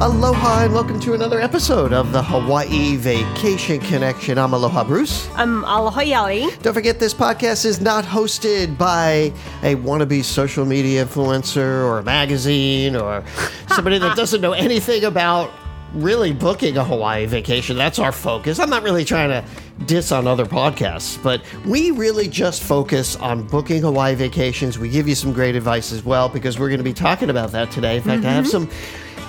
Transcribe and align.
Aloha 0.00 0.64
and 0.64 0.72
welcome 0.72 0.98
to 1.00 1.12
another 1.12 1.42
episode 1.42 1.92
of 1.92 2.10
the 2.10 2.22
Hawaii 2.22 2.96
Vacation 2.96 3.78
Connection. 3.80 4.38
I'm 4.38 4.54
Aloha 4.54 4.82
Bruce. 4.82 5.28
I'm 5.34 5.62
Aloha 5.64 6.00
Yali. 6.00 6.62
Don't 6.62 6.72
forget 6.72 6.98
this 6.98 7.12
podcast 7.12 7.66
is 7.66 7.82
not 7.82 8.04
hosted 8.04 8.78
by 8.78 9.30
a 9.62 9.74
wannabe 9.76 10.24
social 10.24 10.64
media 10.64 11.04
influencer 11.04 11.84
or 11.84 11.98
a 11.98 12.02
magazine 12.02 12.96
or 12.96 13.22
somebody 13.68 13.98
that 13.98 14.16
doesn't 14.16 14.40
know 14.40 14.54
anything 14.54 15.04
about 15.04 15.50
really 15.92 16.32
booking 16.32 16.78
a 16.78 16.84
Hawaii 16.84 17.26
vacation. 17.26 17.76
That's 17.76 17.98
our 17.98 18.12
focus. 18.12 18.58
I'm 18.58 18.70
not 18.70 18.82
really 18.82 19.04
trying 19.04 19.28
to 19.28 19.44
diss 19.84 20.12
on 20.12 20.26
other 20.26 20.46
podcasts, 20.46 21.22
but 21.22 21.42
we 21.66 21.90
really 21.90 22.26
just 22.26 22.62
focus 22.62 23.16
on 23.16 23.46
booking 23.46 23.82
Hawaii 23.82 24.14
vacations. 24.14 24.78
We 24.78 24.88
give 24.88 25.08
you 25.08 25.14
some 25.14 25.34
great 25.34 25.56
advice 25.56 25.92
as 25.92 26.04
well 26.04 26.30
because 26.30 26.58
we're 26.58 26.68
going 26.68 26.78
to 26.78 26.84
be 26.84 26.94
talking 26.94 27.28
about 27.28 27.52
that 27.52 27.70
today. 27.70 27.96
In 27.96 28.02
fact, 28.02 28.24
I 28.24 28.32
have 28.32 28.46
mm-hmm. 28.46 28.66
some 28.66 28.70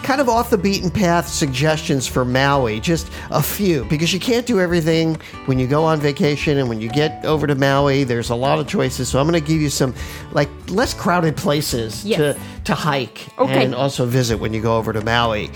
kind 0.04 0.20
of 0.22 0.28
off 0.30 0.50
the 0.50 0.58
beaten 0.58 0.90
path 0.90 1.28
suggestions 1.28 2.08
for 2.08 2.26
Maui, 2.26 2.80
just 2.80 3.10
a 3.30 3.42
few, 3.42 3.86
because 3.86 4.14
you 4.14 4.20
can't 4.20 4.46
do 4.46 4.60
everything 4.60 5.16
when 5.46 5.60
you 5.60 5.68
go 5.68 5.84
on 5.84 6.00
vacation 6.00 6.58
and 6.58 6.68
when 6.70 6.82
you 6.82 6.90
get 6.90 7.24
over 7.26 7.46
to 7.48 7.56
Maui, 7.56 8.04
there's 8.04 8.30
a 8.30 8.36
lot 8.36 8.60
of 8.60 8.68
choices. 8.68 9.10
So 9.10 9.20
I'm 9.20 9.28
going 9.30 9.42
to 9.42 9.48
give 9.48 9.62
you 9.62 9.70
some 9.70 9.94
like 10.32 10.50
less 10.70 10.94
crowded 10.94 11.36
places 11.38 12.04
Yes. 12.06 12.18
to 12.36 12.40
to 12.66 12.76
hike 12.76 13.28
Okay. 13.40 13.66
and 13.66 13.74
also 13.74 14.06
visit 14.06 14.38
when 14.38 14.54
you 14.54 14.62
go 14.62 14.78
over 14.78 14.94
to 14.94 15.02
Maui. 15.04 15.50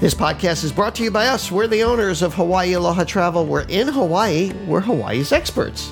This 0.00 0.14
podcast 0.14 0.62
is 0.64 0.70
brought 0.72 0.94
to 0.96 1.02
you 1.04 1.10
by 1.10 1.26
us. 1.26 1.50
We're 1.50 1.66
the 1.66 1.82
owners 1.82 2.22
of 2.22 2.34
Hawaii 2.34 2.72
Aloha 2.74 3.04
Travel. 3.04 3.46
We're 3.46 3.62
in 3.68 3.88
Hawaii. 3.88 4.52
We're 4.66 4.80
Hawaii's 4.80 5.32
experts. 5.32 5.90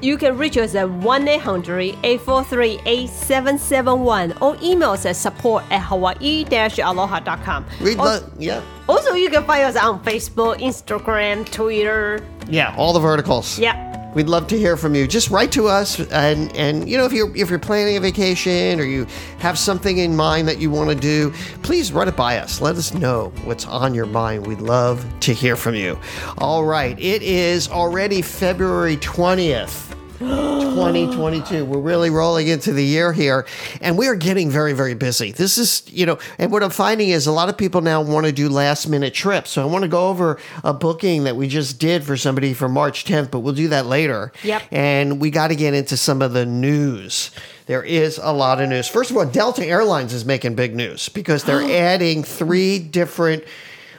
You 0.00 0.16
can 0.18 0.36
reach 0.38 0.56
us 0.56 0.74
at 0.74 0.88
1 0.88 1.28
800 1.28 1.96
843 2.02 2.80
8771 2.86 4.34
or 4.40 4.56
email 4.62 4.90
us 4.90 5.06
at 5.06 5.16
support 5.16 5.64
at 5.70 5.80
hawaii 5.82 6.44
aloha.com. 6.44 7.64
We'd 7.82 7.98
Al- 7.98 8.04
love, 8.04 8.30
yeah, 8.38 8.62
Also, 8.88 9.14
you 9.14 9.30
can 9.30 9.44
find 9.44 9.62
us 9.64 9.76
on 9.76 10.02
Facebook, 10.04 10.56
Instagram, 10.60 11.50
Twitter. 11.50 12.20
yeah, 12.48 12.74
all 12.76 12.92
the 12.92 13.00
verticals. 13.00 13.58
Yeah. 13.58 13.97
We'd 14.14 14.28
love 14.28 14.46
to 14.48 14.58
hear 14.58 14.76
from 14.76 14.94
you. 14.94 15.06
Just 15.06 15.30
write 15.30 15.52
to 15.52 15.68
us, 15.68 16.00
and 16.10 16.54
and 16.56 16.88
you 16.88 16.96
know 16.96 17.04
if 17.04 17.12
you're 17.12 17.34
if 17.36 17.50
you're 17.50 17.58
planning 17.58 17.96
a 17.96 18.00
vacation 18.00 18.80
or 18.80 18.84
you 18.84 19.06
have 19.38 19.58
something 19.58 19.98
in 19.98 20.16
mind 20.16 20.48
that 20.48 20.58
you 20.58 20.70
want 20.70 20.90
to 20.90 20.96
do, 20.96 21.32
please 21.62 21.92
run 21.92 22.08
it 22.08 22.16
by 22.16 22.38
us. 22.38 22.60
Let 22.60 22.76
us 22.76 22.94
know 22.94 23.32
what's 23.44 23.66
on 23.66 23.94
your 23.94 24.06
mind. 24.06 24.46
We'd 24.46 24.60
love 24.60 25.04
to 25.20 25.32
hear 25.32 25.56
from 25.56 25.74
you. 25.74 25.98
All 26.38 26.64
right, 26.64 26.98
it 26.98 27.22
is 27.22 27.68
already 27.68 28.22
February 28.22 28.96
twentieth. 28.96 29.87
2022. 30.18 31.64
We're 31.64 31.78
really 31.78 32.10
rolling 32.10 32.48
into 32.48 32.72
the 32.72 32.84
year 32.84 33.12
here, 33.12 33.46
and 33.80 33.96
we 33.96 34.08
are 34.08 34.16
getting 34.16 34.50
very, 34.50 34.72
very 34.72 34.94
busy. 34.94 35.30
This 35.30 35.58
is, 35.58 35.82
you 35.86 36.06
know, 36.06 36.18
and 36.38 36.50
what 36.50 36.62
I'm 36.62 36.70
finding 36.70 37.10
is 37.10 37.26
a 37.26 37.32
lot 37.32 37.48
of 37.48 37.56
people 37.56 37.80
now 37.80 38.02
want 38.02 38.26
to 38.26 38.32
do 38.32 38.48
last 38.48 38.88
minute 38.88 39.14
trips. 39.14 39.50
So 39.50 39.62
I 39.62 39.66
want 39.66 39.82
to 39.82 39.88
go 39.88 40.08
over 40.08 40.38
a 40.64 40.74
booking 40.74 41.24
that 41.24 41.36
we 41.36 41.46
just 41.46 41.78
did 41.78 42.02
for 42.02 42.16
somebody 42.16 42.52
for 42.52 42.68
March 42.68 43.04
10th, 43.04 43.30
but 43.30 43.40
we'll 43.40 43.54
do 43.54 43.68
that 43.68 43.86
later. 43.86 44.32
Yep. 44.42 44.62
And 44.72 45.20
we 45.20 45.30
got 45.30 45.48
to 45.48 45.56
get 45.56 45.74
into 45.74 45.96
some 45.96 46.20
of 46.20 46.32
the 46.32 46.44
news. 46.44 47.30
There 47.66 47.82
is 47.82 48.18
a 48.20 48.32
lot 48.32 48.60
of 48.60 48.68
news. 48.68 48.88
First 48.88 49.10
of 49.10 49.16
all, 49.16 49.26
Delta 49.26 49.64
Airlines 49.64 50.12
is 50.12 50.24
making 50.24 50.54
big 50.56 50.74
news 50.74 51.08
because 51.08 51.44
they're 51.44 51.62
adding 51.70 52.24
three 52.24 52.78
different 52.78 53.44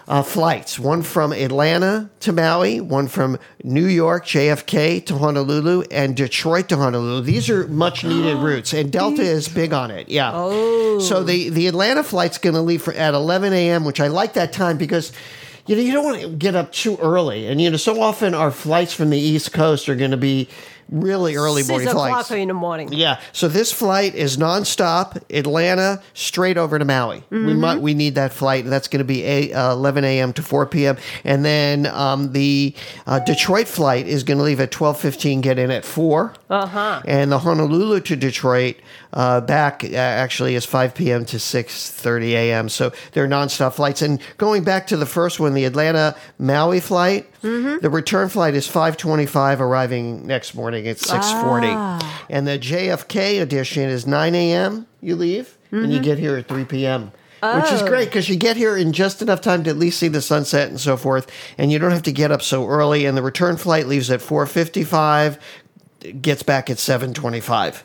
uh, 0.10 0.24
flights 0.24 0.80
one 0.80 1.04
from 1.04 1.32
Atlanta 1.32 2.10
to 2.22 2.34
Maui, 2.34 2.82
one 2.82 3.08
from 3.08 3.38
New 3.64 3.86
York, 3.86 4.26
JFK 4.26 5.06
to 5.06 5.18
Honolulu, 5.18 5.84
and 5.92 6.18
Detroit 6.18 6.68
to 6.70 6.78
Honolulu. 6.78 7.22
These 7.22 7.48
are 7.52 7.68
much 7.68 8.04
needed 8.04 8.38
routes, 8.44 8.74
and 8.74 8.92
Delta 8.92 9.22
is 9.22 9.48
big 9.48 9.72
on 9.72 9.92
it. 9.92 10.10
Yeah. 10.10 10.32
Oh. 10.34 10.98
So 11.00 11.24
the, 11.24 11.50
the 11.50 11.68
Atlanta 11.68 12.04
flight's 12.04 12.40
going 12.40 12.56
to 12.56 12.62
leave 12.62 12.82
for, 12.82 12.94
at 12.94 13.14
11 13.14 13.54
a.m., 13.54 13.86
which 13.86 14.00
I 14.02 14.08
like 14.08 14.34
that 14.34 14.52
time 14.52 14.78
because. 14.78 15.14
You 15.68 15.76
know, 15.76 15.84
you 15.84 15.92
don't 15.92 16.04
want 16.04 16.22
to 16.22 16.30
get 16.30 16.56
up 16.56 16.72
too 16.72 16.98
early. 16.98 17.46
And, 17.46 17.62
you 17.62 17.70
know, 17.70 17.78
so 17.78 18.02
often 18.02 18.34
our 18.34 18.50
flights 18.50 18.92
from 18.92 19.12
the 19.12 19.20
East 19.20 19.54
Coast 19.54 19.88
are 19.88 19.96
going 19.96 20.10
to 20.10 20.18
be 20.18 20.50
really 20.92 21.36
early 21.36 21.64
morning 21.64 21.88
6 21.88 21.94
morning 21.94 22.14
o'clock 22.14 22.26
flights. 22.28 22.32
in 22.32 22.48
the 22.48 22.54
morning. 22.54 22.92
Yeah. 22.92 23.20
So 23.32 23.48
this 23.48 23.72
flight 23.72 24.16
is 24.16 24.38
nonstop, 24.38 25.22
Atlanta 25.30 26.02
straight 26.14 26.58
over 26.58 26.80
to 26.80 26.86
Maui. 26.86 27.24
We 27.30 27.54
might 27.54 27.82
we 27.82 27.94
need 27.94 28.16
that 28.16 28.34
flight. 28.34 28.66
That's 28.66 28.88
going 28.88 29.00
to 29.00 29.06
be 29.06 29.24
a, 29.24 29.54
uh, 29.54 29.74
11 29.74 30.04
a.m. 30.04 30.34
to 30.34 30.42
4 30.42 30.66
p.m. 30.68 30.98
And 31.24 31.46
then 31.46 31.86
um, 31.88 32.34
the 32.34 32.74
uh, 33.08 33.20
Detroit 33.20 33.68
flight 33.68 34.08
is 34.08 34.24
going 34.24 34.38
to 34.38 34.44
leave 34.44 34.60
at 34.60 34.72
12:15, 34.72 35.42
get 35.42 35.60
in 35.60 35.72
at 35.72 35.86
four. 35.86 36.34
Uh-huh. 36.50 37.02
And 37.06 37.32
the 37.32 37.40
Honolulu 37.40 38.02
to 38.02 38.16
Detroit 38.16 38.78
uh, 39.14 39.42
back 39.42 39.84
uh, 39.84 39.96
actually 39.96 40.56
is 40.56 40.66
5 40.66 40.96
p.m. 40.96 41.26
to 41.26 41.38
6:30 41.38 42.24
a.m. 42.32 42.70
So 42.70 42.92
they're 43.14 43.28
nonstop 43.28 43.74
flights. 43.74 44.02
And 44.02 44.20
going 44.38 44.64
back 44.64 44.88
to 44.88 44.98
the 44.98 45.06
first 45.06 45.40
one, 45.40 45.54
the 45.54 45.66
Atlanta 45.66 46.16
Maui 46.38 46.80
flight, 46.80 47.28
the 47.42 47.90
return 47.90 48.30
flight 48.30 48.54
is 48.56 48.68
5:25, 48.68 49.60
arriving 49.60 50.26
next 50.28 50.54
morning 50.56 50.88
at 50.88 50.98
6:40. 50.98 52.04
And 52.30 52.48
the 52.48 52.58
JFK 52.60 53.42
edition 53.42 53.90
is 53.90 54.06
9 54.06 54.36
a.m. 54.36 54.86
You 55.02 55.16
leave 55.16 55.58
and 55.72 55.92
you 55.94 56.00
get 56.00 56.18
here 56.18 56.36
at 56.38 56.48
3 56.48 56.66
p.m. 56.66 57.12
Which 57.62 57.72
is 57.72 57.82
great 57.84 58.06
because 58.10 58.28
you 58.28 58.36
get 58.36 58.58
here 58.58 58.76
in 58.76 58.92
just 58.92 59.22
enough 59.22 59.40
time 59.40 59.64
to 59.64 59.70
at 59.70 59.78
least 59.78 59.98
see 60.00 60.10
the 60.10 60.22
sunset 60.22 60.68
and 60.70 60.80
so 60.80 60.98
forth, 60.98 61.32
and 61.58 61.72
you 61.72 61.80
don't 61.80 61.92
have 61.92 62.04
to 62.04 62.12
get 62.12 62.32
up 62.32 62.42
so 62.42 62.68
early. 62.68 63.06
And 63.06 63.16
the 63.18 63.22
return 63.22 63.56
flight 63.56 63.88
leaves 63.88 64.12
at 64.12 64.20
4:55 64.20 65.38
gets 66.22 66.44
back 66.44 66.70
at 66.70 66.78
7:25, 66.78 67.84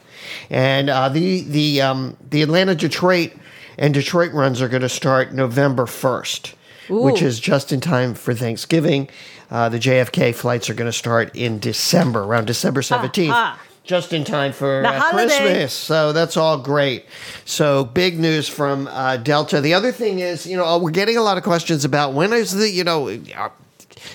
and 0.50 0.90
uh, 0.90 1.08
the 1.08 1.42
the 1.42 1.80
um, 1.82 2.16
the 2.30 2.42
Atlanta 2.42 2.74
Detroit 2.74 3.32
and 3.78 3.94
Detroit 3.94 4.32
runs 4.32 4.60
are 4.60 4.68
going 4.68 4.82
to 4.82 4.88
start 4.88 5.32
November 5.32 5.84
1st, 5.84 6.54
which 6.88 7.22
is 7.22 7.40
just 7.40 7.72
in 7.72 7.80
time 7.80 8.14
for 8.14 8.34
Thanksgiving. 8.34 9.08
Uh, 9.50 9.68
the 9.68 9.78
JFK 9.78 10.34
flights 10.34 10.68
are 10.70 10.74
going 10.74 10.90
to 10.90 10.96
start 10.96 11.34
in 11.36 11.58
December, 11.58 12.22
around 12.22 12.46
December 12.46 12.80
17th. 12.80 13.30
ah. 13.30 13.60
Just 13.84 14.14
in 14.14 14.24
time 14.24 14.54
for 14.54 14.82
uh. 14.82 15.10
Christmas. 15.10 15.74
So 15.74 16.14
that's 16.14 16.38
all 16.38 16.56
great. 16.56 17.04
So 17.44 17.84
big 17.84 18.18
news 18.18 18.48
from 18.48 18.88
uh, 18.88 19.18
Delta. 19.18 19.60
The 19.60 19.74
other 19.74 19.92
thing 19.92 20.20
is, 20.20 20.46
you 20.46 20.56
know, 20.56 20.78
we're 20.78 20.90
getting 20.90 21.18
a 21.18 21.22
lot 21.22 21.36
of 21.36 21.44
questions 21.44 21.84
about 21.84 22.14
when 22.14 22.32
is 22.32 22.52
the, 22.52 22.70
you 22.70 22.82
know, 22.82 23.10
uh, 23.36 23.50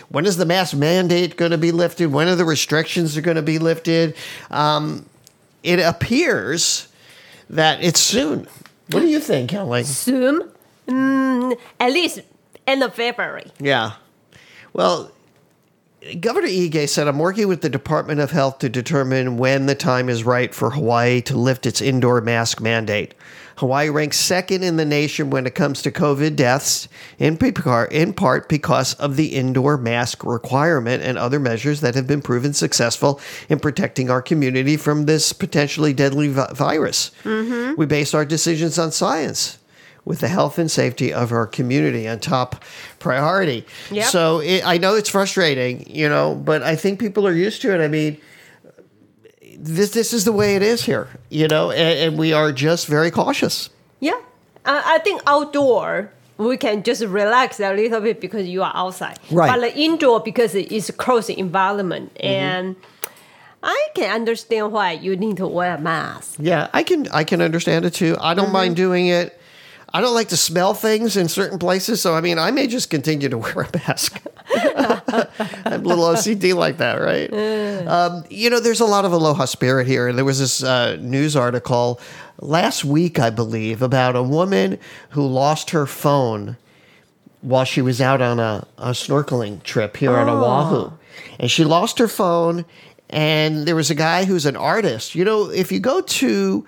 when 0.09 0.25
is 0.25 0.37
the 0.37 0.45
mask 0.45 0.75
mandate 0.75 1.37
going 1.37 1.51
to 1.51 1.57
be 1.57 1.71
lifted? 1.71 2.11
When 2.11 2.27
are 2.27 2.35
the 2.35 2.45
restrictions 2.45 3.15
are 3.15 3.21
going 3.21 3.35
to 3.35 3.43
be 3.43 3.59
lifted? 3.59 4.15
Um, 4.49 5.05
it 5.61 5.79
appears 5.79 6.87
that 7.49 7.83
it's 7.83 7.99
soon. 7.99 8.47
What 8.89 9.01
do 9.01 9.07
you 9.07 9.19
think, 9.19 9.51
Kelly? 9.51 9.83
Soon, 9.83 10.49
mm, 10.87 11.59
at 11.79 11.91
least 11.91 12.21
end 12.69 12.83
of 12.83 12.93
February. 12.93 13.51
Yeah. 13.59 13.93
Well, 14.73 15.11
Governor 16.19 16.47
Ige 16.47 16.87
said, 16.87 17.07
I'm 17.07 17.19
working 17.19 17.47
with 17.47 17.61
the 17.61 17.69
Department 17.69 18.21
of 18.21 18.31
Health 18.31 18.59
to 18.59 18.69
determine 18.69 19.37
when 19.37 19.65
the 19.65 19.75
time 19.75 20.07
is 20.07 20.23
right 20.23 20.53
for 20.53 20.69
Hawaii 20.69 21.21
to 21.23 21.35
lift 21.35 21.65
its 21.65 21.81
indoor 21.81 22.21
mask 22.21 22.61
mandate. 22.61 23.13
Hawaii 23.57 23.89
ranks 23.89 24.17
second 24.17 24.63
in 24.63 24.77
the 24.77 24.85
nation 24.85 25.29
when 25.29 25.45
it 25.45 25.53
comes 25.53 25.81
to 25.81 25.91
COVID 25.91 26.37
deaths, 26.37 26.87
in, 27.17 27.35
part 28.13 28.47
because 28.47 28.93
of 28.93 29.17
the 29.17 29.35
indoor 29.35 29.75
mask 29.77 30.23
requirement 30.23 31.03
and 31.03 31.17
other 31.17 31.41
measures 31.41 31.81
that 31.81 31.95
have 31.95 32.07
been 32.07 32.21
proven 32.21 32.53
successful 32.53 33.19
in 33.49 33.59
protecting 33.59 34.09
our 34.09 34.21
community 34.21 34.77
from 34.77 35.05
this 35.05 35.33
potentially 35.33 35.91
deadly 35.91 36.29
vi- 36.29 36.53
virus. 36.53 37.11
Mm-hmm. 37.23 37.73
We 37.77 37.85
base 37.85 38.13
our 38.13 38.23
decisions 38.23 38.79
on 38.79 38.93
science 38.93 39.57
with 40.05 40.19
the 40.19 40.27
health 40.27 40.57
and 40.57 40.71
safety 40.71 41.13
of 41.13 41.31
our 41.31 41.45
community 41.45 42.07
on 42.07 42.19
top 42.19 42.63
priority. 42.99 43.65
Yep. 43.91 44.05
So 44.05 44.39
it, 44.39 44.65
I 44.65 44.77
know 44.77 44.95
it's 44.95 45.09
frustrating, 45.09 45.89
you 45.89 46.09
know, 46.09 46.35
but 46.35 46.63
I 46.63 46.75
think 46.75 46.99
people 46.99 47.27
are 47.27 47.33
used 47.33 47.61
to 47.61 47.73
it. 47.73 47.83
I 47.83 47.87
mean, 47.87 48.19
this 49.57 49.91
this 49.91 50.13
is 50.13 50.25
the 50.25 50.31
way 50.31 50.55
it 50.55 50.61
is 50.61 50.83
here, 50.83 51.09
you 51.29 51.47
know, 51.47 51.71
and, 51.71 51.99
and 51.99 52.17
we 52.17 52.33
are 52.33 52.51
just 52.51 52.87
very 52.87 53.11
cautious. 53.11 53.69
Yeah. 53.99 54.19
Uh, 54.65 54.81
I 54.85 54.99
think 54.99 55.21
outdoor, 55.27 56.11
we 56.37 56.57
can 56.57 56.83
just 56.83 57.03
relax 57.03 57.59
a 57.59 57.73
little 57.73 57.99
bit 57.99 58.21
because 58.21 58.47
you 58.47 58.63
are 58.63 58.71
outside. 58.73 59.19
Right. 59.29 59.51
But 59.51 59.61
the 59.61 59.77
indoor, 59.77 60.21
because 60.21 60.55
it 60.55 60.71
is 60.71 60.89
a 60.89 60.93
closed 60.93 61.29
environment. 61.29 62.13
Mm-hmm. 62.15 62.25
And 62.25 62.75
I 63.61 63.89
can 63.93 64.11
understand 64.11 64.71
why 64.71 64.93
you 64.93 65.17
need 65.17 65.37
to 65.37 65.47
wear 65.47 65.75
a 65.75 65.79
mask. 65.79 66.37
Yeah, 66.39 66.69
I 66.73 66.83
can 66.83 67.07
I 67.09 67.23
can 67.23 67.41
understand 67.41 67.85
it 67.85 67.93
too. 67.93 68.15
I 68.19 68.33
don't 68.33 68.51
mind 68.51 68.75
doing 68.75 69.07
it. 69.07 69.38
I 69.93 70.01
don't 70.01 70.13
like 70.13 70.29
to 70.29 70.37
smell 70.37 70.73
things 70.73 71.17
in 71.17 71.27
certain 71.27 71.57
places, 71.57 72.01
so 72.01 72.13
I 72.13 72.21
mean, 72.21 72.37
I 72.37 72.51
may 72.51 72.67
just 72.67 72.89
continue 72.89 73.29
to 73.29 73.37
wear 73.39 73.61
a 73.61 73.77
mask. 73.77 74.21
I'm 74.55 75.83
a 75.83 75.87
little 75.87 76.05
OCD 76.05 76.55
like 76.55 76.77
that, 76.77 76.95
right? 76.95 77.31
Um, 77.87 78.23
you 78.29 78.49
know, 78.49 78.59
there's 78.59 78.79
a 78.79 78.85
lot 78.85 79.05
of 79.05 79.13
aloha 79.13 79.45
spirit 79.45 79.87
here. 79.87 80.07
And 80.07 80.17
there 80.17 80.25
was 80.25 80.39
this 80.39 80.63
uh, 80.63 80.97
news 80.99 81.35
article 81.35 81.99
last 82.39 82.83
week, 82.83 83.19
I 83.19 83.29
believe, 83.29 83.81
about 83.81 84.15
a 84.15 84.23
woman 84.23 84.79
who 85.09 85.25
lost 85.25 85.71
her 85.71 85.85
phone 85.85 86.57
while 87.41 87.65
she 87.65 87.81
was 87.81 88.01
out 88.01 88.21
on 88.21 88.39
a, 88.39 88.67
a 88.77 88.91
snorkeling 88.91 89.63
trip 89.63 89.97
here 89.97 90.15
on 90.15 90.27
Oahu. 90.27 90.91
And 91.39 91.49
she 91.49 91.63
lost 91.63 91.99
her 91.99 92.07
phone, 92.07 92.65
and 93.09 93.65
there 93.65 93.75
was 93.75 93.89
a 93.89 93.95
guy 93.95 94.25
who's 94.25 94.45
an 94.45 94.55
artist. 94.55 95.15
You 95.15 95.25
know, 95.25 95.49
if 95.49 95.71
you 95.71 95.79
go 95.79 96.01
to 96.01 96.65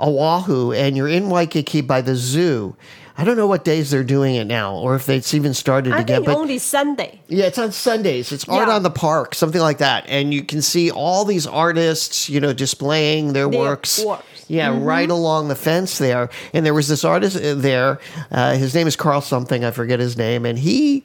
Oahu 0.00 0.72
and 0.72 0.96
you're 0.96 1.08
in 1.08 1.28
Waikiki 1.30 1.80
by 1.80 2.00
the 2.02 2.14
zoo, 2.16 2.76
I 3.18 3.24
don't 3.24 3.38
know 3.38 3.46
what 3.46 3.64
days 3.64 3.90
they're 3.90 4.04
doing 4.04 4.34
it 4.34 4.44
now, 4.46 4.74
or 4.76 4.94
if 4.94 5.08
it's 5.08 5.32
even 5.32 5.54
started 5.54 5.94
I 5.94 6.00
again. 6.00 6.16
think 6.18 6.26
But 6.26 6.36
only 6.36 6.58
Sunday. 6.58 7.20
yeah, 7.28 7.46
it's 7.46 7.56
on 7.58 7.72
Sundays. 7.72 8.30
It's 8.30 8.46
art 8.46 8.68
Yeah. 8.68 8.74
on 8.74 8.82
the 8.82 8.90
park, 8.90 9.34
something 9.34 9.60
like 9.60 9.78
that, 9.78 10.04
and 10.06 10.34
you 10.34 10.42
can 10.42 10.60
see 10.60 10.90
all 10.90 11.24
these 11.24 11.46
artists, 11.46 12.28
you 12.28 12.40
know, 12.40 12.52
displaying 12.52 13.32
their, 13.32 13.48
Their 13.48 13.58
works. 13.58 14.04
works. 14.04 14.22
Yeah, 14.48 14.78
right 14.80 15.08
along 15.10 15.48
the 15.48 15.54
fence 15.56 15.96
there. 15.98 16.28
And 16.52 16.64
there 16.66 16.74
was 16.74 16.88
this 16.88 17.04
artist 17.04 17.36
uh, 17.36 17.54
there. 17.54 17.98
Uh, 18.30 18.54
his 18.54 18.74
name 18.74 18.86
is 18.86 18.96
Carl 18.96 19.20
something. 19.22 19.64
I 19.64 19.70
forget 19.70 19.98
his 19.98 20.16
name, 20.18 20.44
and 20.44 20.58
he 20.58 21.02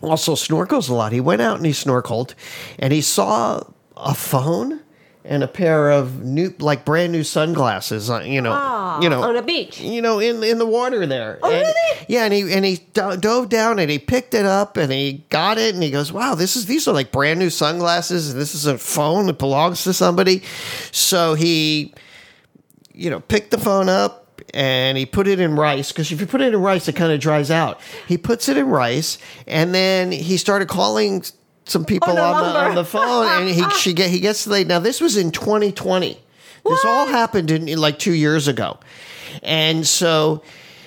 also 0.00 0.34
snorkels 0.34 0.88
a 0.88 0.94
lot. 0.94 1.12
He 1.12 1.20
went 1.20 1.42
out 1.42 1.56
and 1.56 1.66
he 1.66 1.72
snorkeled, 1.72 2.34
and 2.78 2.92
he 2.92 3.00
saw 3.00 3.62
a 3.96 4.14
phone 4.14 4.80
and 5.24 5.42
a 5.44 5.46
pair 5.48 5.90
of 5.90 6.24
new, 6.24 6.52
like 6.58 6.84
brand 6.84 7.12
new 7.12 7.22
sunglasses. 7.22 8.10
uh, 8.10 8.20
You 8.24 8.40
know, 8.40 8.52
Ah, 8.52 9.00
you 9.00 9.08
know, 9.08 9.22
on 9.22 9.34
the 9.34 9.42
beach. 9.42 9.80
you 9.80 10.02
know, 10.02 10.18
in 10.18 10.42
in 10.42 10.58
the 10.58 10.66
water 10.66 11.06
there. 11.06 11.38
Oh, 11.42 11.50
And- 11.50 11.60
really? 11.62 12.06
Yeah, 12.08 12.24
and 12.24 12.32
he 12.34 12.52
and 12.52 12.64
he 12.64 12.80
do- 12.92 13.16
dove 13.16 13.48
down 13.48 13.78
and 13.78 13.90
he 13.90 13.98
picked 13.98 14.34
it 14.34 14.44
up 14.44 14.76
and 14.76 14.90
he 14.92 15.24
got 15.30 15.58
it 15.58 15.74
and 15.74 15.82
he 15.82 15.90
goes, 15.90 16.12
"Wow, 16.12 16.34
this 16.34 16.56
is 16.56 16.66
these 16.66 16.88
are 16.88 16.92
like 16.92 17.12
brand 17.12 17.38
new 17.38 17.50
sunglasses. 17.50 18.30
and 18.32 18.40
This 18.40 18.54
is 18.54 18.66
a 18.66 18.76
phone 18.78 19.26
that 19.26 19.38
belongs 19.38 19.84
to 19.84 19.92
somebody." 19.92 20.42
So 20.90 21.34
he, 21.34 21.94
you 22.92 23.08
know, 23.10 23.20
picked 23.20 23.50
the 23.52 23.58
phone 23.58 23.88
up 23.88 24.42
and 24.54 24.98
he 24.98 25.06
put 25.06 25.28
it 25.28 25.38
in 25.40 25.54
rice 25.54 25.92
because 25.92 26.10
if 26.10 26.20
you 26.20 26.26
put 26.26 26.40
it 26.40 26.52
in 26.52 26.60
rice, 26.60 26.88
it 26.88 26.96
kind 26.96 27.12
of 27.12 27.20
dries 27.20 27.50
out. 27.50 27.80
He 28.08 28.18
puts 28.18 28.48
it 28.48 28.56
in 28.56 28.66
rice 28.66 29.18
and 29.46 29.72
then 29.74 30.10
he 30.10 30.36
started 30.36 30.66
calling 30.68 31.24
some 31.72 31.84
people 31.84 32.10
oh, 32.10 32.14
no 32.14 32.22
on 32.22 32.42
the 32.42 32.58
on 32.58 32.74
the 32.74 32.84
phone 32.84 33.26
and 33.26 33.48
he 33.48 33.68
she 33.70 33.92
get 33.94 34.10
he 34.10 34.20
gets 34.20 34.46
late. 34.46 34.66
Now 34.66 34.78
this 34.78 35.00
was 35.00 35.16
in 35.16 35.32
2020. 35.32 36.18
This 36.64 36.84
all 36.84 37.08
happened 37.08 37.50
in, 37.50 37.68
in 37.68 37.78
like 37.78 37.98
two 37.98 38.12
years 38.12 38.46
ago, 38.46 38.78
and 39.42 39.84
so 39.84 40.42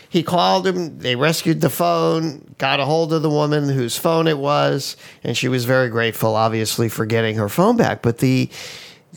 he 0.09 0.23
called 0.23 0.65
him. 0.65 0.99
They 0.99 1.17
rescued 1.17 1.59
the 1.59 1.69
phone, 1.69 2.55
got 2.57 2.79
a 2.79 2.85
hold 2.85 3.11
of 3.11 3.21
the 3.21 3.29
woman 3.29 3.67
whose 3.67 3.97
phone 3.97 4.27
it 4.27 4.37
was, 4.37 4.95
and 5.21 5.35
she 5.35 5.49
was 5.49 5.65
very 5.65 5.89
grateful, 5.89 6.37
obviously, 6.37 6.87
for 6.87 7.05
getting 7.05 7.35
her 7.35 7.49
phone 7.49 7.75
back. 7.75 8.01
But 8.01 8.19
the 8.19 8.49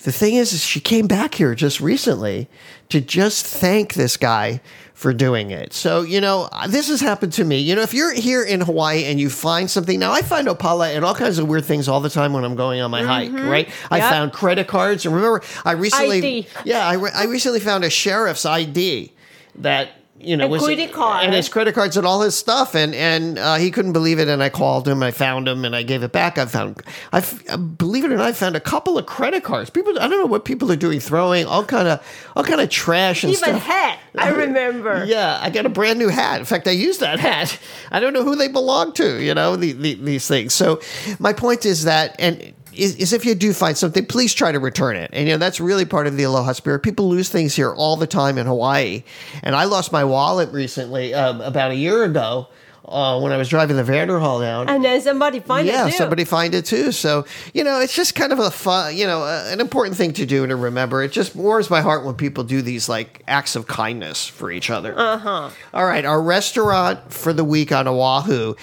the 0.02 0.10
thing 0.10 0.34
is, 0.34 0.52
is 0.52 0.64
she 0.64 0.80
came 0.80 1.06
back 1.06 1.34
here 1.34 1.54
just 1.54 1.80
recently 1.80 2.48
to 2.88 3.00
just 3.00 3.46
thank 3.46 3.94
this 3.94 4.16
guy 4.16 4.60
for 4.98 5.12
doing 5.12 5.52
it. 5.52 5.72
So, 5.72 6.02
you 6.02 6.20
know, 6.20 6.48
this 6.66 6.88
has 6.88 7.00
happened 7.00 7.32
to 7.34 7.44
me. 7.44 7.60
You 7.60 7.76
know, 7.76 7.82
if 7.82 7.94
you're 7.94 8.12
here 8.12 8.42
in 8.42 8.60
Hawaii 8.60 9.04
and 9.04 9.20
you 9.20 9.30
find 9.30 9.70
something, 9.70 9.96
now 9.96 10.10
I 10.10 10.22
find 10.22 10.48
opala 10.48 10.92
and 10.92 11.04
all 11.04 11.14
kinds 11.14 11.38
of 11.38 11.46
weird 11.46 11.66
things 11.66 11.86
all 11.86 12.00
the 12.00 12.10
time 12.10 12.32
when 12.32 12.42
I'm 12.42 12.56
going 12.56 12.80
on 12.80 12.90
my 12.90 13.02
mm-hmm. 13.02 13.36
hike, 13.36 13.48
right? 13.48 13.68
I 13.92 14.00
found 14.00 14.32
credit 14.32 14.66
cards. 14.66 15.06
And 15.06 15.14
remember, 15.14 15.44
I 15.64 15.72
recently, 15.72 16.18
ID. 16.18 16.48
yeah, 16.64 16.84
I, 16.84 16.94
re- 16.94 17.12
I 17.14 17.26
recently 17.26 17.60
found 17.60 17.84
a 17.84 17.90
sheriff's 17.90 18.44
ID 18.44 19.12
that, 19.60 19.90
you 20.20 20.36
know, 20.36 20.46
A 20.46 20.48
was 20.48 20.64
credit 20.64 20.94
and 20.96 21.32
his 21.32 21.48
credit 21.48 21.74
cards 21.74 21.96
and 21.96 22.06
all 22.06 22.20
his 22.22 22.34
stuff, 22.34 22.74
and 22.74 22.94
and 22.94 23.38
uh, 23.38 23.54
he 23.56 23.70
couldn't 23.70 23.92
believe 23.92 24.18
it. 24.18 24.28
And 24.28 24.42
I 24.42 24.48
called 24.48 24.88
him, 24.88 25.02
I 25.02 25.10
found 25.10 25.46
him, 25.46 25.64
and 25.64 25.76
I 25.76 25.82
gave 25.82 26.02
it 26.02 26.12
back. 26.12 26.38
I 26.38 26.46
found, 26.46 26.82
I 27.12 27.20
believe 27.56 28.04
it 28.04 28.12
or 28.12 28.16
not, 28.16 28.26
I 28.26 28.32
found 28.32 28.56
a 28.56 28.60
couple 28.60 28.98
of 28.98 29.06
credit 29.06 29.44
cards. 29.44 29.70
People, 29.70 29.98
I 29.98 30.08
don't 30.08 30.18
know 30.18 30.26
what 30.26 30.44
people 30.44 30.72
are 30.72 30.76
doing, 30.76 30.98
throwing 30.98 31.46
all 31.46 31.64
kind 31.64 31.86
of 31.86 32.04
all 32.34 32.42
kind 32.42 32.60
of 32.60 32.68
trash 32.68 33.22
and 33.22 33.34
stuff. 33.34 33.48
Even 33.48 33.60
stuff. 33.60 33.70
hat. 33.70 33.98
I 34.16 34.28
remember. 34.30 35.04
Yeah, 35.04 35.38
I 35.40 35.50
got 35.50 35.66
a 35.66 35.70
brand 35.70 35.98
new 35.98 36.08
hat. 36.08 36.40
In 36.40 36.46
fact, 36.46 36.66
I 36.66 36.72
used 36.72 37.00
that 37.00 37.20
hat. 37.20 37.58
I 37.92 38.00
don't 38.00 38.12
know 38.12 38.24
who 38.24 38.34
they 38.34 38.48
belong 38.48 38.92
to, 38.94 39.22
you 39.22 39.34
know, 39.34 39.56
the, 39.56 39.72
the, 39.72 39.94
these 39.94 40.26
things. 40.26 40.52
So, 40.52 40.80
my 41.18 41.32
point 41.32 41.64
is 41.64 41.84
that, 41.84 42.16
and 42.18 42.54
is, 42.74 42.96
is 42.96 43.12
if 43.12 43.24
you 43.24 43.34
do 43.34 43.52
find 43.52 43.76
something, 43.76 44.06
please 44.06 44.34
try 44.34 44.52
to 44.52 44.58
return 44.58 44.96
it. 44.96 45.10
And, 45.12 45.26
you 45.26 45.34
know, 45.34 45.38
that's 45.38 45.60
really 45.60 45.84
part 45.84 46.06
of 46.06 46.16
the 46.16 46.22
Aloha 46.24 46.52
spirit. 46.52 46.80
People 46.80 47.08
lose 47.08 47.28
things 47.28 47.54
here 47.54 47.72
all 47.72 47.96
the 47.96 48.06
time 48.06 48.38
in 48.38 48.46
Hawaii. 48.46 49.04
And 49.42 49.54
I 49.54 49.64
lost 49.64 49.92
my 49.92 50.04
wallet 50.04 50.52
recently, 50.52 51.14
um, 51.14 51.40
about 51.40 51.70
a 51.70 51.76
year 51.76 52.04
ago. 52.04 52.48
Uh, 52.88 53.20
when 53.20 53.32
I 53.32 53.37
was 53.37 53.49
driving 53.49 53.76
the 53.76 53.82
Vanderhall 53.85 54.40
down, 54.40 54.69
And 54.69 54.82
then 54.82 55.00
somebody 55.02 55.40
find 55.40 55.67
yeah, 55.67 55.87
it 55.87 55.90
too. 55.90 55.96
somebody 55.96 56.25
find 56.25 56.55
it 56.55 56.64
too. 56.64 56.90
So 56.90 57.26
you 57.52 57.62
know, 57.62 57.81
it's 57.81 57.94
just 57.94 58.14
kind 58.14 58.32
of 58.32 58.38
a 58.38 58.50
fun, 58.50 58.96
you 58.96 59.06
know, 59.06 59.23
uh, 59.25 59.49
an 59.49 59.61
important 59.61 59.96
thing 59.96 60.12
to 60.14 60.25
do 60.26 60.43
and 60.43 60.50
to 60.50 60.56
remember. 60.56 61.02
It 61.02 61.12
just 61.12 61.37
warms 61.37 61.69
my 61.69 61.82
heart 61.82 62.05
when 62.05 62.14
people 62.14 62.44
do 62.44 62.62
these 62.62 62.88
like 62.88 63.23
acts 63.29 63.56
of 63.56 63.67
kindness 63.67 64.26
for 64.26 64.50
each 64.50 64.70
other. 64.70 64.99
Uh 64.99 65.19
huh. 65.19 65.50
All 65.75 65.85
right, 65.85 66.05
our 66.05 66.23
restaurant 66.23 67.12
for 67.12 67.32
the 67.32 67.44
week 67.44 67.73
on 67.73 67.87
Oahu 67.87 68.55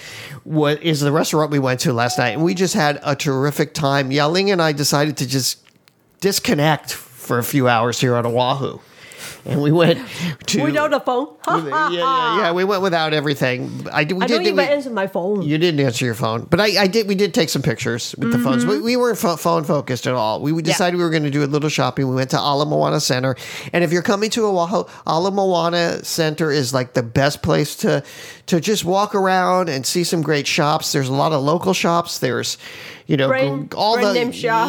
what 0.46 0.80
is 0.82 1.00
the 1.00 1.10
restaurant 1.10 1.50
we 1.50 1.58
went 1.58 1.80
to 1.80 1.92
last 1.92 2.18
night, 2.18 2.30
and 2.30 2.44
we 2.44 2.54
just 2.54 2.74
had 2.74 3.00
a 3.02 3.16
terrific 3.16 3.74
time. 3.74 4.10
Yaling 4.10 4.52
and 4.52 4.62
I 4.62 4.70
decided 4.72 5.16
to 5.18 5.26
just 5.26 5.58
disconnect 6.20 6.92
for 6.92 7.38
a 7.38 7.44
few 7.44 7.68
hours 7.68 8.00
here 8.00 8.14
on 8.16 8.24
Oahu. 8.24 8.78
And 9.44 9.62
we 9.62 9.72
went 9.72 10.00
to 10.46 10.62
Without 10.62 10.90
the 10.90 11.00
phone. 11.00 11.36
yeah, 11.48 11.90
yeah, 11.90 12.38
yeah. 12.38 12.52
We 12.52 12.64
went 12.64 12.82
without 12.82 13.12
everything. 13.12 13.86
I, 13.92 14.02
we 14.02 14.02
I 14.02 14.04
did. 14.04 14.28
don't 14.28 14.42
even 14.42 14.56
we- 14.56 14.64
answer 14.64 14.90
my 14.90 15.06
phone. 15.06 15.42
you 15.42 15.56
didn't 15.58 15.80
answer 15.80 16.04
your 16.04 16.14
phone, 16.14 16.44
but 16.50 16.60
I, 16.60 16.82
I 16.82 16.86
did. 16.86 17.06
We 17.08 17.14
did 17.14 17.32
take 17.34 17.48
some 17.48 17.62
pictures 17.62 18.14
with 18.18 18.32
the 18.32 18.38
phones, 18.38 18.64
Mm-hmm. 18.64 18.76
but 18.78 18.82
we 18.84 18.96
weren't 18.96 19.18
pho- 19.18 19.36
phone 19.36 19.64
focused 19.64 20.06
at 20.06 20.14
all. 20.14 20.40
We 20.40 20.60
decided 20.62 20.96
we 20.96 21.04
were 21.04 21.10
going 21.10 21.22
to 21.24 21.30
do 21.30 21.44
a 21.44 21.46
little 21.46 21.68
shopping. 21.68 22.08
We 22.08 22.14
went 22.14 22.30
to 22.30 22.36
Ala 22.38 22.66
Moana 22.66 23.00
Center, 23.00 23.36
and 23.72 23.84
if 23.84 23.92
you're 23.92 24.02
coming 24.02 24.30
to 24.30 24.44
Oahu, 24.46 24.84
Ala 25.08 25.30
Moana 25.30 26.04
Center 26.04 26.50
is 26.50 26.74
like 26.74 26.94
the 26.94 27.02
best 27.02 27.42
place 27.42 27.76
to 27.76 28.02
to 28.46 28.60
just 28.60 28.84
walk 28.84 29.14
around 29.14 29.68
and 29.68 29.84
see 29.86 30.04
some 30.04 30.22
great 30.22 30.46
shops. 30.46 30.92
There's 30.92 31.08
a 31.08 31.12
lot 31.12 31.32
of 31.32 31.42
local 31.42 31.72
shops. 31.74 32.18
There's 32.18 32.58
you 33.06 33.16
know 33.16 33.28
Brand- 33.28 33.74
all 33.74 33.94
brand 33.94 34.16
the 34.16 34.20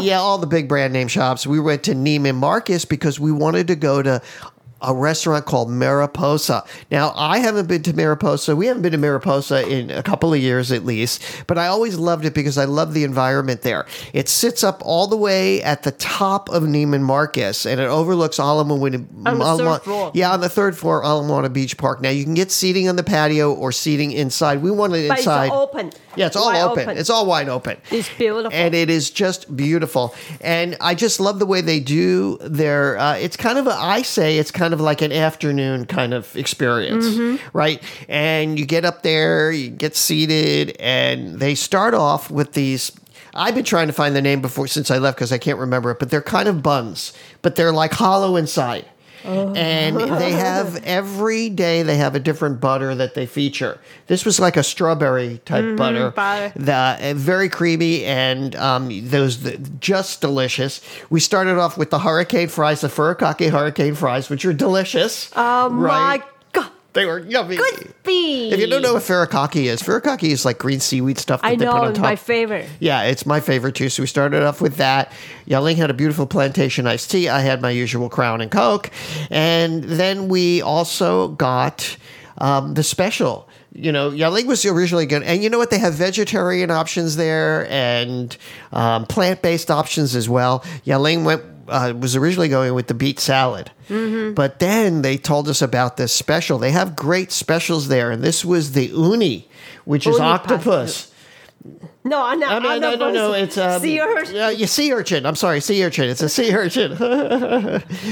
yeah 0.03 0.19
all 0.19 0.37
the 0.37 0.47
big 0.47 0.67
brand 0.67 0.93
name 0.93 1.07
shops. 1.07 1.45
We 1.47 1.59
went 1.59 1.83
to 1.83 1.93
Neiman 1.93 2.35
Marcus 2.35 2.85
because 2.85 3.19
we 3.19 3.31
wanted 3.31 3.67
to 3.67 3.75
go 3.75 4.01
to 4.01 4.21
a 4.81 4.93
restaurant 4.93 5.45
called 5.45 5.69
Mariposa. 5.69 6.63
Now, 6.91 7.13
I 7.15 7.39
haven't 7.39 7.67
been 7.67 7.83
to 7.83 7.93
Mariposa. 7.93 8.55
We 8.55 8.67
haven't 8.67 8.81
been 8.81 8.91
to 8.91 8.97
Mariposa 8.97 9.67
in 9.67 9.91
a 9.91 10.03
couple 10.03 10.33
of 10.33 10.39
years 10.39 10.71
at 10.71 10.85
least, 10.85 11.23
but 11.47 11.57
I 11.57 11.67
always 11.67 11.97
loved 11.97 12.25
it 12.25 12.33
because 12.33 12.57
I 12.57 12.65
love 12.65 12.93
the 12.93 13.03
environment 13.03 13.61
there. 13.61 13.85
It 14.13 14.29
sits 14.29 14.63
up 14.63 14.81
all 14.85 15.07
the 15.07 15.17
way 15.17 15.61
at 15.63 15.83
the 15.83 15.91
top 15.91 16.49
of 16.49 16.63
Neiman 16.63 17.01
Marcus 17.01 17.65
and 17.65 17.81
it 17.81 17.87
overlooks 17.87 18.39
Ala 18.39 18.65
Moana. 18.65 18.97
On 19.25 19.39
the 19.39 19.45
Ala 19.45 19.57
third 19.57 19.83
floor. 19.83 20.11
Yeah, 20.13 20.31
on 20.31 20.41
the 20.41 20.49
third 20.49 20.77
floor, 20.77 21.03
Ala 21.03 21.23
Moana 21.23 21.49
Beach 21.49 21.77
Park. 21.77 22.01
Now, 22.01 22.09
you 22.09 22.23
can 22.23 22.33
get 22.33 22.51
seating 22.51 22.87
on 22.87 22.95
the 22.95 23.03
patio 23.03 23.53
or 23.53 23.71
seating 23.71 24.11
inside. 24.11 24.61
We 24.61 24.71
wanted 24.71 25.09
it's 25.09 25.19
inside. 25.19 25.51
open. 25.51 25.91
Yeah, 26.15 26.27
it's 26.27 26.35
all 26.35 26.47
Wide 26.47 26.61
open. 26.61 26.97
It's 26.97 27.09
all 27.09 27.25
wide 27.27 27.49
open. 27.49 27.77
It's 27.91 28.09
beautiful. 28.17 28.51
And 28.51 28.73
it 28.73 28.89
is 28.89 29.11
just 29.11 29.55
beautiful. 29.55 30.15
And 30.41 30.75
I 30.81 30.95
just 30.95 31.19
love 31.19 31.37
the 31.37 31.45
way 31.45 31.61
they 31.61 31.79
do 31.79 32.37
their, 32.41 32.97
uh, 32.97 33.17
it's 33.17 33.37
kind 33.37 33.59
of, 33.59 33.67
a, 33.67 33.71
I 33.71 34.01
say, 34.01 34.37
it's 34.39 34.49
kind 34.49 34.66
of 34.73 34.81
like 34.81 35.01
an 35.01 35.11
afternoon 35.11 35.85
kind 35.85 36.13
of 36.13 36.35
experience, 36.35 37.05
Mm-hmm. 37.05 37.57
right? 37.57 37.81
And 38.07 38.59
you 38.59 38.65
get 38.65 38.85
up 38.85 39.03
there, 39.03 39.51
you 39.51 39.69
get 39.69 39.95
seated, 39.95 40.75
and 40.79 41.39
they 41.39 41.55
start 41.55 41.93
off 41.93 42.29
with 42.31 42.53
these. 42.53 42.91
I've 43.33 43.53
been 43.55 43.63
trying 43.65 43.87
to 43.87 43.93
find 43.93 44.15
the 44.15 44.21
name 44.21 44.41
before 44.41 44.67
since 44.67 44.89
I 44.89 44.97
left 44.97 45.17
because 45.17 45.31
I 45.31 45.37
can't 45.37 45.59
remember 45.59 45.91
it, 45.91 45.99
but 45.99 46.09
they're 46.09 46.21
kind 46.21 46.47
of 46.49 46.63
buns, 46.63 47.13
but 47.41 47.55
they're 47.55 47.71
like 47.71 47.93
hollow 47.93 48.35
inside. 48.35 48.85
Oh. 49.27 49.53
And 49.55 49.97
they 49.99 50.31
have 50.31 50.75
every 50.85 51.49
day 51.49 51.83
they 51.83 51.97
have 51.97 52.15
a 52.15 52.19
different 52.19 52.61
butter 52.61 52.95
that 52.95 53.13
they 53.13 53.25
feature. 53.25 53.77
This 54.07 54.23
was 54.25 54.39
like 54.39 54.55
a 54.55 54.63
strawberry 54.63 55.39
type 55.45 55.75
butter, 55.77 56.11
Mm-hmm, 56.11 56.15
butter. 56.15 56.53
the 56.55 56.73
uh, 57.11 57.13
very 57.15 57.49
creamy 57.49 58.05
and 58.05 58.55
um, 58.55 58.89
those 59.09 59.43
the, 59.43 59.57
just 59.79 60.21
delicious. 60.21 60.79
We 61.09 61.19
started 61.19 61.57
off 61.57 61.77
with 61.77 61.89
the 61.89 61.99
hurricane 61.99 62.47
fries, 62.47 62.81
the 62.81 62.87
furikake 62.87 63.49
hurricane 63.51 63.95
fries, 63.95 64.29
which 64.29 64.45
are 64.45 64.53
delicious. 64.53 65.29
oh 65.35 65.69
my 65.69 66.17
god. 66.19 66.27
They 66.97 67.05
were 67.05 67.19
yummy. 67.19 67.59
Bean. 68.03 68.51
If 68.51 68.59
you 68.59 68.65
don't 68.65 68.81
know 68.81 68.95
what 68.95 69.03
furikake 69.03 69.65
is, 69.65 69.83
furikake 69.83 70.23
is 70.23 70.45
like 70.45 70.57
green 70.57 70.79
seaweed 70.79 71.19
stuff 71.19 71.43
that 71.43 71.47
I 71.47 71.55
they 71.55 71.67
put 71.67 71.75
on 71.75 71.93
top. 71.93 72.01
my 72.01 72.15
favorite. 72.15 72.67
Yeah, 72.79 73.03
it's 73.03 73.23
my 73.23 73.39
favorite 73.39 73.75
too. 73.75 73.89
So 73.89 74.01
we 74.01 74.07
started 74.07 74.41
off 74.41 74.61
with 74.61 74.77
that. 74.77 75.11
Yaling 75.47 75.75
had 75.75 75.91
a 75.91 75.93
beautiful 75.93 76.25
plantation 76.25 76.87
iced 76.87 77.11
tea. 77.11 77.29
I 77.29 77.41
had 77.41 77.61
my 77.61 77.69
usual 77.69 78.09
Crown 78.09 78.41
and 78.41 78.49
Coke, 78.49 78.89
and 79.29 79.83
then 79.83 80.27
we 80.27 80.63
also 80.63 81.27
got 81.27 81.95
um, 82.39 82.73
the 82.73 82.81
special. 82.81 83.47
You 83.73 83.91
know, 83.91 84.09
Yaling 84.09 84.47
was 84.47 84.65
originally 84.65 85.05
going, 85.05 85.21
and 85.21 85.43
you 85.43 85.51
know 85.51 85.59
what? 85.59 85.69
They 85.69 85.77
have 85.77 85.93
vegetarian 85.93 86.71
options 86.71 87.15
there 87.15 87.69
and 87.69 88.35
um, 88.71 89.05
plant 89.05 89.43
based 89.43 89.69
options 89.69 90.15
as 90.15 90.27
well. 90.27 90.61
Yaling 90.83 91.25
went 91.25 91.43
uh, 91.67 91.93
was 91.97 92.15
originally 92.15 92.49
going 92.49 92.73
with 92.73 92.87
the 92.87 92.93
beet 92.93 93.19
salad, 93.19 93.71
but 94.35 94.59
then 94.59 95.01
they 95.01 95.17
told 95.17 95.47
us 95.49 95.61
about 95.61 95.97
this 95.97 96.11
special. 96.13 96.57
They 96.57 96.71
have 96.71 96.95
great 96.95 97.31
specials 97.31 97.87
there, 97.87 98.11
and 98.11 98.23
this 98.23 98.43
was 98.45 98.71
the 98.73 98.87
uni, 98.87 99.47
which 99.85 100.05
is 100.07 100.15
Uni 100.17 100.27
octopus. 100.27 101.11
No, 102.03 102.25
I'm 102.25 102.39
not. 102.39 102.53
Oh, 102.53 102.59
no, 102.59 102.69
I'm 102.69 102.79
no, 102.79 102.95
no, 102.95 103.11
no. 103.11 103.33
It's 103.33 103.57
um, 103.57 103.81
sea 103.81 103.99
urchin. 103.99 104.37
Uh, 104.37 104.47
yeah, 104.49 104.65
sea 104.65 104.93
urchin. 104.93 105.25
I'm 105.25 105.35
sorry, 105.35 105.59
sea 105.59 105.83
urchin. 105.83 106.09
It's 106.09 106.21
a 106.21 106.29
sea 106.29 106.53
urchin. 106.55 106.93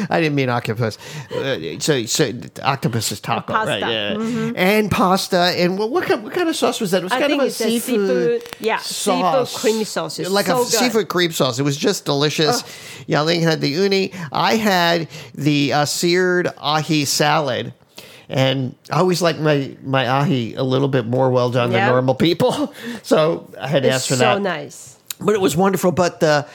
I 0.09 0.19
didn't 0.19 0.35
mean 0.35 0.49
octopus. 0.49 0.97
Uh, 1.31 1.79
so, 1.79 2.05
so 2.05 2.31
octopus 2.61 3.13
is 3.13 3.21
tako, 3.21 3.47
Pasta. 3.47 3.71
right? 3.71 3.79
Yeah, 3.79 4.51
and 4.57 4.91
pasta. 4.91 5.37
And 5.57 5.79
what, 5.79 5.91
what 5.91 6.03
kind, 6.05 6.23
what 6.23 6.33
kind 6.33 6.49
of 6.49 6.55
sauce 6.57 6.81
was 6.81 6.91
that? 6.91 7.01
It 7.01 7.03
was 7.05 7.13
I 7.13 7.19
kind 7.21 7.33
of 7.33 7.39
a 7.39 7.49
seafood, 7.49 8.41
seafood- 8.41 8.55
yeah, 8.59 8.77
sauce, 8.77 9.51
seafood 9.51 9.61
creamy 9.61 9.83
sauce. 9.85 10.19
It's 10.19 10.29
like 10.29 10.47
so 10.47 10.61
a 10.61 10.63
good. 10.65 10.73
seafood 10.73 11.07
cream 11.07 11.31
sauce. 11.31 11.57
It 11.57 11.63
was 11.63 11.77
just 11.77 12.03
delicious. 12.03 12.63
Yaling 13.07 13.43
had 13.43 13.61
the 13.61 13.69
uni. 13.69 14.11
I 14.33 14.55
had 14.57 15.07
the 15.35 15.71
uh, 15.71 15.85
seared 15.85 16.49
ahi 16.57 17.05
salad. 17.05 17.73
And 18.29 18.75
I 18.91 18.99
always 18.99 19.21
like 19.21 19.39
my, 19.39 19.75
my 19.83 20.07
ahi 20.07 20.55
a 20.55 20.63
little 20.63 20.87
bit 20.87 21.05
more 21.05 21.29
well 21.29 21.49
done 21.51 21.71
Yeah. 21.71 21.85
than 21.85 21.89
normal 21.93 22.15
people. 22.15 22.73
So 23.03 23.51
I 23.59 23.67
had 23.67 23.83
to 23.83 23.89
It's 23.89 23.95
ask 23.97 24.07
for 24.07 24.15
so 24.15 24.19
that 24.19 24.35
So 24.35 24.39
nice. 24.39 24.97
but 25.19 25.35
it 25.35 25.41
was 25.41 25.55
wonderful. 25.55 25.91
But 25.91 26.19
the 26.19 26.47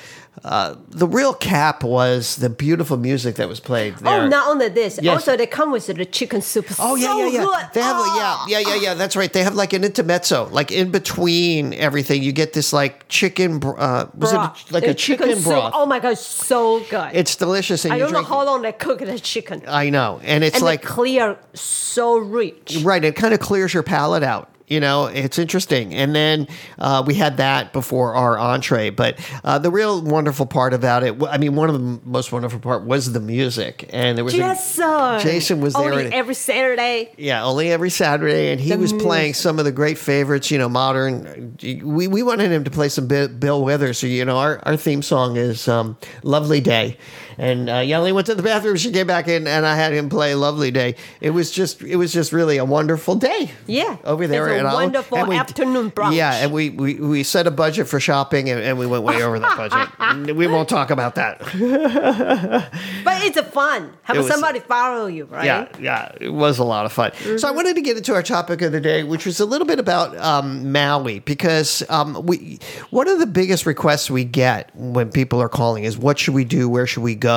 uh, 0.45 0.75
the 0.89 1.07
real 1.07 1.35
cap 1.35 1.85
was 1.85 2.37
the 2.37 2.49
beautiful 2.49 2.97
music 2.97 3.37
that 3.37 3.49
was 3.49 3.61
played 3.61 3.97
there. 3.97 4.23
Oh, 4.23 4.29
not 4.29 4.49
only 4.49 4.69
this, 4.69 4.99
Yes. 5.03 5.13
also 5.15 5.37
they 5.37 5.47
come 5.47 5.71
with 5.73 5.87
the 5.87 6.05
chicken 6.05 6.41
soup. 6.43 6.67
Oh 6.79 6.95
yeah, 6.97 7.07
so 7.09 7.19
yeah, 7.19 7.27
yeah. 7.27 7.45
Good. 7.45 7.67
They 7.75 7.81
have, 7.83 7.97
Ah. 7.99 8.47
yeah, 8.49 8.59
yeah, 8.59 8.69
yeah, 8.69 8.81
yeah. 8.83 8.95
That's 8.95 9.17
right. 9.17 9.33
They 9.33 9.43
have 9.43 9.55
like 9.55 9.73
an 9.73 9.85
intermezzo, 9.85 10.49
like 10.51 10.71
in 10.73 10.91
between 10.91 11.73
everything. 11.75 12.23
You 12.23 12.33
get 12.33 12.53
this 12.53 12.73
like 12.73 13.09
chicken. 13.09 13.63
Uh, 13.65 14.07
was 14.15 14.33
Broth. 14.33 14.65
it 14.69 14.73
like 14.73 14.85
a 14.85 14.91
Uh, 14.91 14.95
chicken, 14.95 15.43
broth? 15.43 15.73
Oh 15.75 15.87
my 15.87 15.99
god, 16.01 16.19
so 16.19 16.81
good. 16.91 17.11
It's 17.15 17.37
delicious, 17.37 17.85
and 17.85 17.95
I 17.95 17.97
you 17.97 18.03
don't 18.05 18.13
know 18.13 18.23
how 18.23 18.45
long 18.45 18.63
they 18.63 18.73
cook 18.73 18.99
the 19.01 19.19
chicken. 19.19 19.63
I 19.67 19.91
know, 19.91 20.21
and 20.25 20.45
it's 20.45 20.57
and 20.57 20.65
like 20.65 20.83
clear, 20.83 21.37
so 21.55 22.17
rich. 22.19 22.79
Right, 22.83 23.05
it 23.05 23.17
kind 23.17 23.33
of 23.35 23.41
clears 23.41 23.73
your 23.75 23.83
palate 23.83 24.23
out. 24.23 24.50
You 24.71 24.79
know, 24.79 25.07
it's 25.07 25.37
interesting. 25.39 25.95
And 25.95 26.15
then 26.15 26.47
uh, 26.79 27.03
we 27.05 27.15
had 27.15 27.39
that 27.39 27.73
before 27.73 28.15
our 28.15 28.39
entree. 28.39 28.91
But 28.91 29.19
uh, 29.43 29.59
the 29.59 29.71
real 29.71 30.01
wonderful 30.01 30.47
part 30.47 30.73
about 30.73 31.03
it, 31.03 31.21
I 31.29 31.39
mean, 31.39 31.57
one 31.57 31.69
of 31.69 31.75
the 31.75 32.01
most 32.05 32.31
wonderful 32.31 32.61
part 32.61 32.85
was 32.85 33.13
the 33.13 33.19
music. 33.19 33.91
And 33.93 34.17
there 34.17 34.25
was 34.25 34.37
Yes, 34.37 34.71
a, 34.71 34.75
sir. 34.77 35.19
Jason 35.23 35.61
was 35.61 35.75
there. 35.75 35.91
Only 35.93 36.05
and- 36.05 36.15
every 36.15 36.35
Saturday. 36.35 37.13
yeah, 37.19 37.45
only 37.45 37.73
every 37.73 37.91
Saturday, 37.91 38.53
and 38.53 38.61
he 38.61 38.71
The 38.71 38.79
was 38.79 38.93
playing 38.93 39.35
some 39.35 39.59
of 39.59 39.65
the 39.65 39.73
great 39.73 39.99
favorites. 39.99 40.53
You 40.53 40.59
know, 40.59 40.69
modern. 40.69 41.57
We, 41.61 42.07
we 42.07 42.23
wanted 42.23 42.53
him 42.53 42.63
to 42.63 42.71
play 42.71 42.89
some 42.91 43.09
Bill 43.09 43.65
Withers. 43.65 43.99
So 43.99 44.07
you 44.07 44.25
know, 44.25 44.37
our, 44.39 44.61
our 44.65 44.77
theme 44.77 45.03
song 45.03 45.37
is 45.37 45.67
um, 45.67 45.97
"Lovely 46.23 46.61
Day," 46.61 46.97
and 47.41 47.71
uh, 47.71 47.77
Yelly 47.79 48.13
went 48.13 48.27
to 48.27 48.35
the 48.35 48.43
bathroom. 48.43 48.77
She 48.77 48.93
came 48.93 49.07
back 49.07 49.27
in, 49.27 49.47
and 49.47 49.65
I 49.65 49.75
had 49.75 49.93
him 49.95 50.09
play 50.11 50.35
"Lovely 50.35 50.71
Day." 50.71 50.95
It 51.23 51.31
was 51.31 51.51
just 51.51 51.83
it 51.83 51.97
was 51.97 52.13
just 52.13 52.33
really 52.33 52.59
a 52.59 52.65
wonderful 52.65 53.15
day. 53.17 53.51
Yeah, 53.67 53.97
over 54.05 54.27
there, 54.27 54.49
it's 54.51 54.63
a 54.63 54.67
and 54.67 54.75
wonderful 54.75 55.19
and 55.19 55.29
we- 55.29 55.37
afternoon 55.37 55.91
brunch. 55.91 56.15
Yeah, 56.15 56.35
and 56.35 56.53
we, 56.53 56.69
we 56.71 56.95
we 56.97 57.23
set 57.23 57.47
a 57.47 57.51
budget 57.51 57.89
for 57.89 57.99
shopping, 57.99 58.51
and, 58.51 58.61
and 58.61 58.79
we 58.79 58.87
went 58.87 59.03
way 59.05 59.23
over 59.23 59.39
that 59.39 59.57
budget. 59.57 60.37
we 60.37 60.47
won't 60.47 60.69
talk 60.69 60.91
about 60.91 61.15
that. 61.15 61.41
But 63.05 63.23
it's 63.25 63.37
a 63.39 63.43
fun. 63.43 63.93
Have 64.03 64.17
It 64.17 64.19
was- 64.21 64.29
somebody 64.29 64.61
follow 64.61 65.07
you, 65.07 65.25
right? 65.25 65.45
Yeah, 65.47 65.69
yeah, 65.81 66.13
it 66.21 66.29
was 66.33 66.59
a 66.59 66.65
lot 66.65 66.85
of 66.85 66.93
fun. 66.93 67.13
So 67.39 67.49
I 67.49 67.51
wanted 67.51 67.75
to 67.77 67.81
get 67.81 67.97
into 67.97 68.13
our 68.15 68.23
topic 68.23 68.61
of 68.63 68.73
the 68.73 68.81
day, 68.81 69.03
which 69.05 69.25
was 69.25 69.41
a 69.41 69.47
little 69.47 69.67
bit 69.67 69.79
about 69.79 70.17
um, 70.19 70.71
Maui, 70.71 71.21
because 71.21 71.83
um, 71.89 72.27
we 72.27 72.59
one 72.91 73.09
of 73.09 73.19
the 73.19 73.27
biggest 73.27 73.65
requests 73.67 74.11
we 74.11 74.25
get 74.25 74.71
when 74.77 75.11
people 75.11 75.41
are 75.41 75.49
calling 75.49 75.85
is, 75.85 75.97
"What 75.97 76.19
should 76.19 76.35
we 76.35 76.45
do? 76.45 76.69
Where 76.69 76.87
should 76.87 77.03
we 77.03 77.15
go?" 77.15 77.30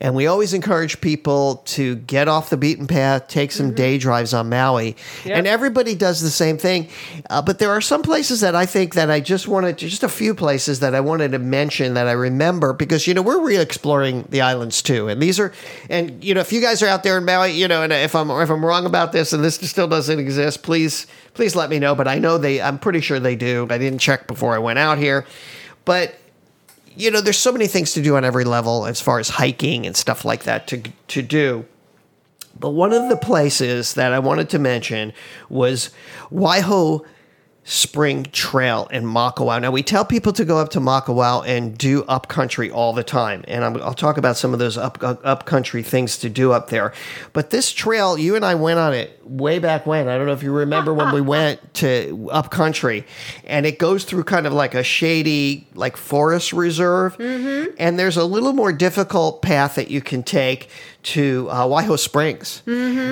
And 0.00 0.14
we 0.14 0.26
always 0.26 0.52
encourage 0.54 1.00
people 1.00 1.62
to 1.66 1.96
get 1.96 2.28
off 2.28 2.50
the 2.50 2.56
beaten 2.56 2.86
path, 2.86 3.28
take 3.28 3.52
some 3.52 3.74
day 3.74 3.98
drives 3.98 4.32
on 4.34 4.48
Maui, 4.48 4.96
Yep. 5.24 5.36
and 5.38 5.46
everybody 5.46 5.94
does 5.94 6.20
the 6.20 6.30
same 6.30 6.58
thing. 6.58 6.88
Uh, 7.30 7.42
but 7.42 7.58
there 7.58 7.70
are 7.70 7.80
some 7.80 8.02
places 8.02 8.40
that 8.40 8.54
I 8.54 8.66
think 8.66 8.94
that 8.94 9.10
I 9.10 9.20
just 9.20 9.46
wanted, 9.48 9.78
to, 9.78 9.88
just 9.88 10.02
a 10.02 10.08
few 10.08 10.34
places 10.34 10.80
that 10.80 10.94
I 10.94 11.00
wanted 11.00 11.32
to 11.32 11.38
mention 11.38 11.94
that 11.94 12.06
I 12.06 12.12
remember 12.12 12.72
because 12.72 13.06
you 13.06 13.14
know 13.14 13.22
we're 13.22 13.40
re-exploring 13.44 14.26
the 14.30 14.40
islands 14.40 14.82
too, 14.82 15.08
and 15.08 15.20
these 15.22 15.38
are, 15.38 15.52
and 15.90 16.22
you 16.24 16.34
know 16.34 16.40
if 16.40 16.52
you 16.52 16.60
guys 16.60 16.82
are 16.82 16.88
out 16.88 17.02
there 17.02 17.18
in 17.18 17.24
Maui, 17.24 17.52
you 17.52 17.68
know, 17.68 17.82
and 17.82 17.92
if 17.92 18.14
I'm 18.14 18.30
if 18.30 18.50
I'm 18.50 18.64
wrong 18.64 18.86
about 18.86 19.12
this 19.12 19.32
and 19.32 19.44
this 19.44 19.56
still 19.56 19.88
doesn't 19.88 20.18
exist, 20.18 20.62
please 20.62 21.06
please 21.34 21.54
let 21.54 21.70
me 21.70 21.78
know. 21.78 21.94
But 21.94 22.08
I 22.08 22.18
know 22.18 22.38
they, 22.38 22.60
I'm 22.62 22.78
pretty 22.78 23.00
sure 23.00 23.20
they 23.20 23.36
do. 23.36 23.66
I 23.70 23.78
didn't 23.78 23.98
check 23.98 24.26
before 24.26 24.54
I 24.54 24.58
went 24.58 24.78
out 24.78 24.98
here, 24.98 25.26
but 25.84 26.14
you 26.96 27.10
know, 27.10 27.20
there's 27.20 27.38
so 27.38 27.52
many 27.52 27.66
things 27.66 27.92
to 27.92 28.02
do 28.02 28.16
on 28.16 28.24
every 28.24 28.44
level 28.44 28.86
as 28.86 29.00
far 29.00 29.18
as 29.18 29.28
hiking 29.28 29.86
and 29.86 29.96
stuff 29.96 30.24
like 30.24 30.44
that 30.44 30.66
to 30.68 30.82
to 31.08 31.22
do. 31.22 31.66
But 32.58 32.70
one 32.70 32.92
of 32.92 33.08
the 33.08 33.16
places 33.16 33.94
that 33.94 34.12
I 34.12 34.18
wanted 34.18 34.48
to 34.50 34.58
mention 34.58 35.12
was 35.50 35.90
Waihou 36.32 37.04
Spring 37.68 38.22
Trail 38.30 38.86
in 38.92 39.02
Makawao. 39.02 39.60
Now 39.60 39.72
we 39.72 39.82
tell 39.82 40.04
people 40.04 40.32
to 40.34 40.44
go 40.44 40.58
up 40.58 40.68
to 40.70 40.78
Makawao 40.78 41.44
and 41.48 41.76
do 41.76 42.04
upcountry 42.04 42.70
all 42.70 42.92
the 42.92 43.02
time, 43.02 43.44
and 43.48 43.64
I'm, 43.64 43.82
I'll 43.82 43.92
talk 43.92 44.18
about 44.18 44.36
some 44.36 44.52
of 44.52 44.60
those 44.60 44.78
up 44.78 45.02
up 45.02 45.46
country 45.46 45.82
things 45.82 46.16
to 46.18 46.30
do 46.30 46.52
up 46.52 46.70
there. 46.70 46.92
But 47.32 47.50
this 47.50 47.72
trail, 47.72 48.16
you 48.16 48.36
and 48.36 48.44
I 48.44 48.54
went 48.54 48.78
on 48.78 48.94
it 48.94 49.20
way 49.24 49.58
back 49.58 49.84
when. 49.84 50.06
I 50.06 50.16
don't 50.16 50.26
know 50.26 50.32
if 50.32 50.44
you 50.44 50.52
remember 50.52 50.94
when 50.94 51.12
we 51.12 51.20
went 51.20 51.74
to 51.74 52.28
upcountry. 52.30 53.04
and 53.44 53.66
it 53.66 53.80
goes 53.80 54.04
through 54.04 54.22
kind 54.22 54.46
of 54.46 54.52
like 54.52 54.76
a 54.76 54.84
shady 54.84 55.66
like 55.74 55.96
forest 55.96 56.52
reserve, 56.52 57.18
mm-hmm. 57.18 57.74
and 57.78 57.98
there's 57.98 58.16
a 58.16 58.24
little 58.24 58.52
more 58.52 58.72
difficult 58.72 59.42
path 59.42 59.74
that 59.74 59.90
you 59.90 60.00
can 60.00 60.22
take 60.22 60.68
to 61.06 61.48
uh, 61.50 61.64
Waihou 61.66 61.98
Springs, 61.98 62.62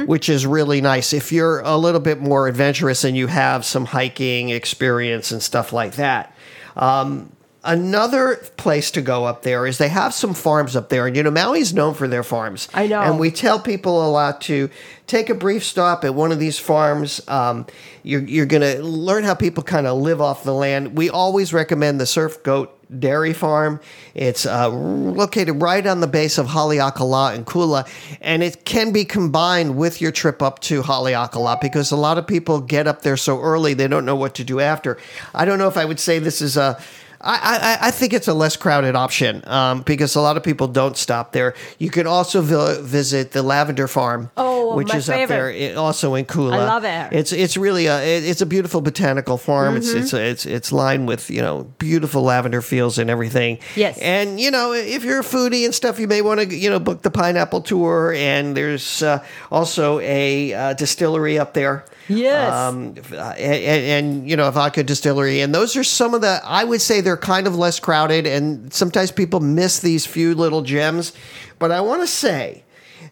which 0.06 0.28
is 0.28 0.46
really 0.46 0.80
nice. 0.80 1.12
If 1.12 1.30
you're 1.32 1.60
a 1.60 1.76
little 1.76 2.00
bit 2.00 2.20
more 2.20 2.48
adventurous 2.48 3.04
and 3.04 3.16
you 3.16 3.28
have 3.28 3.64
some 3.64 3.84
hiking 3.84 4.50
experience 4.50 5.30
and 5.30 5.42
stuff 5.42 5.72
like 5.72 5.94
that. 5.94 6.34
Um, 6.76 7.30
another 7.64 8.36
place 8.56 8.90
to 8.92 9.00
go 9.00 9.24
up 9.24 9.42
there 9.42 9.66
is 9.66 9.78
they 9.78 9.88
have 9.88 10.14
some 10.14 10.34
farms 10.34 10.76
up 10.76 10.88
there. 10.90 11.06
And, 11.06 11.16
you 11.16 11.22
know, 11.22 11.30
Maui's 11.30 11.74
known 11.74 11.94
for 11.94 12.06
their 12.06 12.22
farms. 12.22 12.68
I 12.74 12.86
know. 12.86 13.00
And 13.00 13.18
we 13.18 13.30
tell 13.30 13.58
people 13.58 14.06
a 14.06 14.10
lot 14.10 14.40
to 14.42 14.70
take 15.06 15.30
a 15.30 15.34
brief 15.34 15.64
stop 15.64 16.04
at 16.04 16.14
one 16.14 16.32
of 16.32 16.38
these 16.38 16.58
farms. 16.58 17.26
Um, 17.28 17.66
you're 18.02 18.22
you're 18.22 18.46
going 18.46 18.62
to 18.62 18.82
learn 18.82 19.24
how 19.24 19.34
people 19.34 19.62
kind 19.62 19.86
of 19.86 19.98
live 19.98 20.20
off 20.20 20.44
the 20.44 20.54
land. 20.54 20.96
We 20.96 21.10
always 21.10 21.52
recommend 21.52 22.00
the 22.00 22.06
Surf 22.06 22.42
Goat 22.42 22.70
Dairy 23.00 23.32
Farm. 23.32 23.80
It's 24.14 24.46
uh, 24.46 24.68
located 24.68 25.60
right 25.60 25.86
on 25.86 26.00
the 26.00 26.06
base 26.06 26.38
of 26.38 26.48
Haleakala 26.48 27.34
and 27.34 27.46
Kula, 27.46 27.88
and 28.20 28.42
it 28.42 28.64
can 28.64 28.92
be 28.92 29.04
combined 29.04 29.76
with 29.76 30.00
your 30.00 30.12
trip 30.12 30.42
up 30.42 30.60
to 30.60 30.82
Haleakala 30.82 31.60
because 31.60 31.90
a 31.90 31.96
lot 31.96 32.18
of 32.18 32.26
people 32.26 32.60
get 32.60 32.86
up 32.86 33.02
there 33.02 33.16
so 33.16 33.40
early 33.40 33.74
they 33.74 33.88
don't 33.88 34.04
know 34.04 34.16
what 34.16 34.34
to 34.36 34.44
do 34.44 34.60
after. 34.60 34.98
I 35.34 35.44
don't 35.44 35.58
know 35.58 35.68
if 35.68 35.76
I 35.76 35.84
would 35.84 36.00
say 36.00 36.18
this 36.18 36.42
is 36.42 36.56
a 36.56 36.80
I, 37.24 37.78
I, 37.80 37.88
I 37.88 37.90
think 37.90 38.12
it's 38.12 38.28
a 38.28 38.34
less 38.34 38.56
crowded 38.56 38.94
option 38.94 39.42
um, 39.46 39.82
because 39.82 40.14
a 40.14 40.20
lot 40.20 40.36
of 40.36 40.42
people 40.42 40.68
don't 40.68 40.96
stop 40.96 41.32
there. 41.32 41.54
You 41.78 41.90
can 41.90 42.06
also 42.06 42.42
vi- 42.42 42.80
visit 42.82 43.32
the 43.32 43.42
Lavender 43.42 43.88
Farm, 43.88 44.30
Oh, 44.36 44.76
which 44.76 44.94
is 44.94 45.08
up 45.08 45.28
there, 45.28 45.50
it- 45.50 45.76
also 45.76 46.14
in 46.14 46.26
Kula. 46.26 46.52
I 46.54 46.66
love 46.66 46.84
it. 46.84 47.16
It's 47.18 47.32
it's 47.32 47.56
really 47.56 47.86
a 47.86 48.02
it- 48.02 48.24
it's 48.24 48.40
a 48.42 48.46
beautiful 48.46 48.80
botanical 48.80 49.38
farm. 49.38 49.76
Mm-hmm. 49.76 49.98
It's 49.98 50.12
it's 50.12 50.14
it's 50.14 50.46
it's 50.46 50.72
lined 50.72 51.08
with 51.08 51.30
you 51.30 51.40
know 51.40 51.64
beautiful 51.78 52.22
lavender 52.22 52.60
fields 52.62 52.98
and 52.98 53.08
everything. 53.08 53.58
Yes. 53.74 53.98
and 53.98 54.38
you 54.38 54.50
know 54.50 54.72
if 54.74 55.02
you're 55.04 55.20
a 55.20 55.24
foodie 55.24 55.64
and 55.64 55.74
stuff, 55.74 55.98
you 55.98 56.06
may 56.06 56.20
want 56.22 56.40
to 56.40 56.54
you 56.54 56.68
know 56.70 56.78
book 56.78 57.02
the 57.02 57.10
pineapple 57.10 57.62
tour. 57.62 58.12
And 58.14 58.54
there's 58.56 59.02
uh, 59.02 59.24
also 59.50 59.98
a 60.00 60.52
uh, 60.52 60.74
distillery 60.74 61.38
up 61.38 61.54
there. 61.54 61.84
Yes. 62.08 62.52
Um, 62.52 62.94
and, 63.12 63.18
and, 63.38 63.84
and, 64.18 64.28
you 64.30 64.36
know, 64.36 64.46
a 64.46 64.50
vodka 64.52 64.82
distillery. 64.84 65.40
And 65.40 65.54
those 65.54 65.74
are 65.74 65.82
some 65.82 66.12
of 66.12 66.20
the, 66.20 66.38
I 66.44 66.62
would 66.62 66.82
say 66.82 67.00
they're 67.00 67.13
kind 67.16 67.46
of 67.46 67.56
less 67.56 67.80
crowded. 67.80 68.26
And 68.26 68.72
sometimes 68.72 69.10
people 69.10 69.40
miss 69.40 69.80
these 69.80 70.06
few 70.06 70.34
little 70.34 70.62
gems. 70.62 71.12
But 71.58 71.72
I 71.72 71.80
want 71.80 72.02
to 72.02 72.06
say 72.06 72.64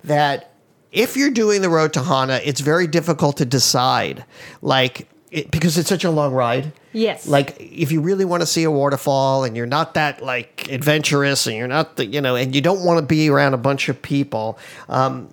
that 0.04 0.54
if 0.90 1.16
you're 1.16 1.30
doing 1.30 1.62
the 1.62 1.70
road 1.70 1.92
to 1.94 2.02
Hana, 2.02 2.40
it's 2.44 2.60
very 2.60 2.86
difficult 2.86 3.38
to 3.38 3.44
decide, 3.44 4.24
like, 4.60 5.08
it, 5.30 5.50
because 5.50 5.78
it's 5.78 5.88
such 5.88 6.04
a 6.04 6.10
long 6.10 6.34
ride. 6.34 6.72
Yes. 6.92 7.26
Like, 7.26 7.56
if 7.58 7.90
you 7.90 8.02
really 8.02 8.26
want 8.26 8.42
to 8.42 8.46
see 8.46 8.64
a 8.64 8.70
waterfall 8.70 9.44
and 9.44 9.56
you're 9.56 9.64
not 9.64 9.94
that, 9.94 10.22
like, 10.22 10.68
adventurous 10.70 11.46
and 11.46 11.56
you're 11.56 11.68
not, 11.68 11.96
the, 11.96 12.04
you 12.04 12.20
know, 12.20 12.36
and 12.36 12.54
you 12.54 12.60
don't 12.60 12.84
want 12.84 13.00
to 13.00 13.06
be 13.06 13.30
around 13.30 13.54
a 13.54 13.58
bunch 13.58 13.88
of 13.88 14.02
people, 14.02 14.58
um, 14.90 15.32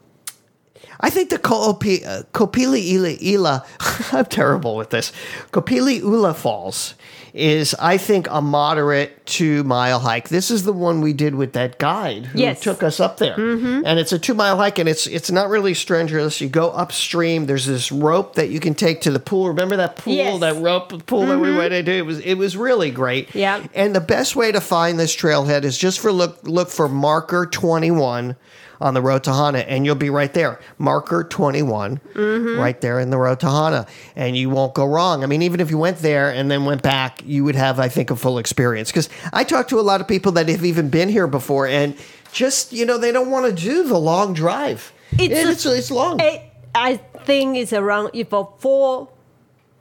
I 1.02 1.10
think 1.10 1.30
the 1.30 1.38
Ko'opi, 1.40 2.06
uh, 2.06 2.24
Kopili 2.34 2.82
Ila, 2.92 3.16
Ila 3.22 3.66
I'm 4.12 4.26
terrible 4.26 4.76
with 4.76 4.90
this. 4.90 5.12
Kopili 5.52 6.00
Ula 6.02 6.34
Falls 6.34 6.96
is, 7.34 7.74
I 7.80 7.98
think, 7.98 8.28
a 8.30 8.42
moderate 8.42 9.26
two 9.26 9.64
mile 9.64 10.00
hike. 10.00 10.28
This 10.30 10.50
is 10.52 10.64
the 10.64 10.74
one 10.74 11.00
we 11.02 11.14
did 11.14 11.36
with 11.36 11.54
that 11.54 11.78
guide 11.78 12.26
who 12.26 12.40
Yes. 12.40 12.60
took 12.60 12.82
us 12.84 13.00
up 13.00 13.18
there, 13.18 13.36
and 13.40 14.00
it's 14.00 14.12
a 14.12 14.20
two 14.20 14.34
mile 14.34 14.58
hike, 14.58 14.78
and 14.80 14.90
it's 14.90 15.08
it's 15.08 15.30
not 15.32 15.48
really 15.50 15.74
strenuous. 15.74 16.42
You 16.42 16.50
go 16.50 16.70
upstream. 16.72 17.46
There's 17.46 17.66
this 17.68 17.92
rope 17.92 18.36
that 18.36 18.50
you 18.50 18.60
can 18.60 18.74
take 18.74 19.02
to 19.02 19.12
the 19.12 19.20
pool. 19.20 19.48
Remember 19.48 19.78
that 19.78 19.96
pool, 19.96 20.14
Yes. 20.14 20.40
that 20.42 20.56
rope 20.62 21.06
pool 21.06 21.28
that 21.28 21.38
we 21.40 21.56
went 21.56 21.72
into? 21.74 21.92
It 21.92 22.06
was 22.06 22.20
it 22.20 22.34
was 22.36 22.58
really 22.58 22.92
great. 22.92 23.34
Yeah. 23.36 23.64
And 23.74 23.96
the 23.96 24.02
best 24.02 24.36
way 24.36 24.52
to 24.52 24.60
find 24.60 25.00
this 25.00 25.16
trailhead 25.16 25.64
is 25.64 25.78
just 25.78 26.00
for 26.00 26.12
look 26.12 26.40
look 26.44 26.70
for 26.70 26.90
marker 26.90 27.46
twenty 27.46 27.92
one 27.92 28.36
on 28.82 28.94
the 28.94 29.02
road 29.02 29.24
to 29.26 29.34
Hana, 29.34 29.60
and 29.60 29.86
you'll 29.86 29.96
be 29.96 30.10
right 30.10 30.34
there. 30.34 30.60
Marker 30.78 31.24
21, 31.24 31.98
mm-hmm. 32.14 32.60
right 32.60 32.80
there 32.80 33.00
in 33.00 33.10
the 33.10 33.18
road 33.18 33.40
to 33.42 33.50
Hana, 33.50 33.86
and 34.16 34.38
you 34.38 34.50
won't 34.50 34.74
go 34.74 34.86
wrong. 34.86 35.24
I 35.24 35.28
mean, 35.28 35.42
even 35.42 35.60
if 35.60 35.70
you 35.70 35.78
went 35.78 35.98
there 36.00 36.32
and 36.34 36.50
then 36.50 36.66
went 36.66 36.82
back, 36.82 37.22
you 37.26 37.44
would 37.44 37.56
have, 37.56 37.80
I 37.80 37.90
think, 37.90 38.10
a 38.10 38.16
full 38.16 38.38
experience. 38.38 38.90
Because 38.90 39.10
I 39.34 39.44
talked 39.44 39.70
to 39.72 39.80
a 39.80 39.82
lot 39.82 40.00
of 40.02 40.08
people 40.08 40.32
that 40.34 40.48
have 40.50 40.64
even 40.64 40.90
been 40.90 41.10
here 41.10 41.28
before, 41.28 41.68
and 41.68 41.96
just 42.32 42.72
you 42.72 42.86
know, 42.86 42.98
they 42.98 43.12
don't 43.12 43.30
want 43.32 43.46
to 43.48 43.64
do 43.64 43.84
the 43.84 43.98
long 43.98 44.34
drive. 44.34 44.94
It's 45.14 45.30
Yeah, 45.30 45.48
a- 45.48 45.52
it's, 45.52 45.66
it's 45.66 45.92
long. 45.92 46.20
It, 46.20 46.42
I 46.76 46.98
think 47.26 47.58
it's 47.58 47.74
around 47.74 48.12
if 48.14 48.32
a 48.32 48.46
four, 48.60 49.10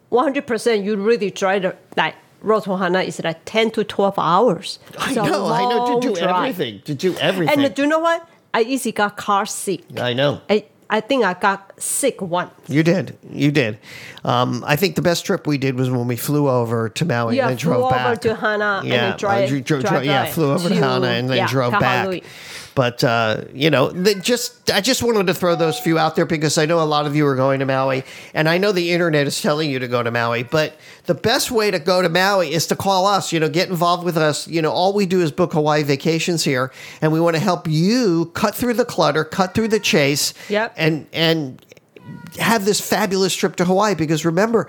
one 0.08 0.24
hundred 0.24 0.46
percent. 0.46 0.84
You 0.84 0.96
really 0.96 1.30
try 1.30 1.58
to 1.58 1.76
like 1.96 2.14
road 2.40 2.64
to 2.64 2.76
Hana 2.76 3.02
is 3.02 3.20
like 3.22 3.44
ten 3.44 3.70
to 3.72 3.84
twelve 3.84 4.18
hours. 4.18 4.78
I 4.98 5.08
It's 5.10 5.18
a 5.18 5.22
know, 5.22 5.46
I 5.46 5.62
know 5.68 6.00
to 6.00 6.08
do 6.08 6.14
drive. 6.14 6.58
everything, 6.58 6.80
to 6.82 6.94
do 6.94 7.14
everything. 7.18 7.62
And 7.64 7.74
do 7.74 7.82
you 7.82 7.88
know 7.88 7.98
what? 8.00 8.26
I 8.54 8.62
easily 8.62 8.92
got 8.92 9.16
car 9.16 9.46
sick. 9.46 9.82
I 9.98 10.12
know. 10.14 10.40
I 10.48 10.64
I 10.90 11.00
think 11.00 11.22
I 11.22 11.34
got 11.34 11.74
sick 11.80 12.22
once. 12.22 12.50
You 12.66 12.82
did. 12.82 13.18
You 13.30 13.50
did. 13.52 13.78
Um, 14.24 14.64
I 14.66 14.74
think 14.76 14.94
the 14.96 15.02
best 15.02 15.26
trip 15.26 15.46
we 15.46 15.58
did 15.58 15.76
was 15.78 15.90
when 15.90 16.06
we 16.08 16.16
flew 16.16 16.48
over 16.48 16.88
to 16.88 17.04
Maui 17.04 17.36
Yeah, 17.36 17.42
and 17.42 17.50
then 17.50 17.58
flew 17.58 17.72
drove 17.74 17.84
over 17.84 17.94
back. 17.94 18.20
to 18.22 18.34
Hana 18.34 18.78
and 18.80 18.88
yeah, 18.88 18.96
then 19.10 19.18
drive- 19.18 19.44
uh, 19.44 19.48
dro- 19.48 19.60
dro- 19.60 19.80
drive 19.82 20.04
yeah, 20.06 20.24
flew 20.26 20.50
over 20.52 20.68
to, 20.70 20.74
to- 20.74 20.80
Hana 20.80 21.08
and 21.08 21.28
then 21.28 21.36
yeah, 21.36 21.46
drove 21.46 21.72
back. 21.72 22.22
But 22.74 23.02
uh, 23.02 23.42
you 23.52 23.70
know, 23.70 23.92
just 24.20 24.70
I 24.70 24.80
just 24.80 25.02
wanted 25.02 25.26
to 25.26 25.34
throw 25.34 25.56
those 25.56 25.78
few 25.80 25.98
out 25.98 26.14
there 26.16 26.26
because 26.26 26.58
I 26.58 26.66
know 26.66 26.80
a 26.80 26.84
lot 26.86 27.06
of 27.06 27.16
you 27.16 27.26
are 27.26 27.34
going 27.34 27.58
to 27.60 27.66
Maui, 27.66 28.04
and 28.34 28.48
I 28.48 28.58
know 28.58 28.70
the 28.72 28.92
internet 28.92 29.26
is 29.26 29.40
telling 29.42 29.70
you 29.70 29.78
to 29.80 29.88
go 29.88 30.02
to 30.02 30.10
Maui. 30.10 30.44
But 30.44 30.76
the 31.06 31.14
best 31.14 31.50
way 31.50 31.70
to 31.70 31.78
go 31.78 32.02
to 32.02 32.08
Maui 32.08 32.52
is 32.52 32.66
to 32.68 32.76
call 32.76 33.06
us. 33.06 33.32
You 33.32 33.40
know, 33.40 33.48
get 33.48 33.68
involved 33.68 34.04
with 34.04 34.16
us. 34.16 34.46
You 34.46 34.62
know, 34.62 34.70
all 34.70 34.92
we 34.92 35.06
do 35.06 35.20
is 35.22 35.32
book 35.32 35.52
Hawaii 35.54 35.82
vacations 35.82 36.44
here, 36.44 36.70
and 37.02 37.12
we 37.12 37.20
want 37.20 37.34
to 37.36 37.42
help 37.42 37.66
you 37.66 38.26
cut 38.34 38.54
through 38.54 38.74
the 38.74 38.84
clutter, 38.84 39.24
cut 39.24 39.54
through 39.54 39.68
the 39.68 39.80
chase, 39.80 40.34
Yep. 40.48 40.74
and 40.76 41.06
and 41.12 41.64
have 42.38 42.64
this 42.64 42.80
fabulous 42.80 43.34
trip 43.34 43.56
to 43.56 43.64
Hawaii 43.64 43.94
because 43.94 44.24
remember, 44.24 44.68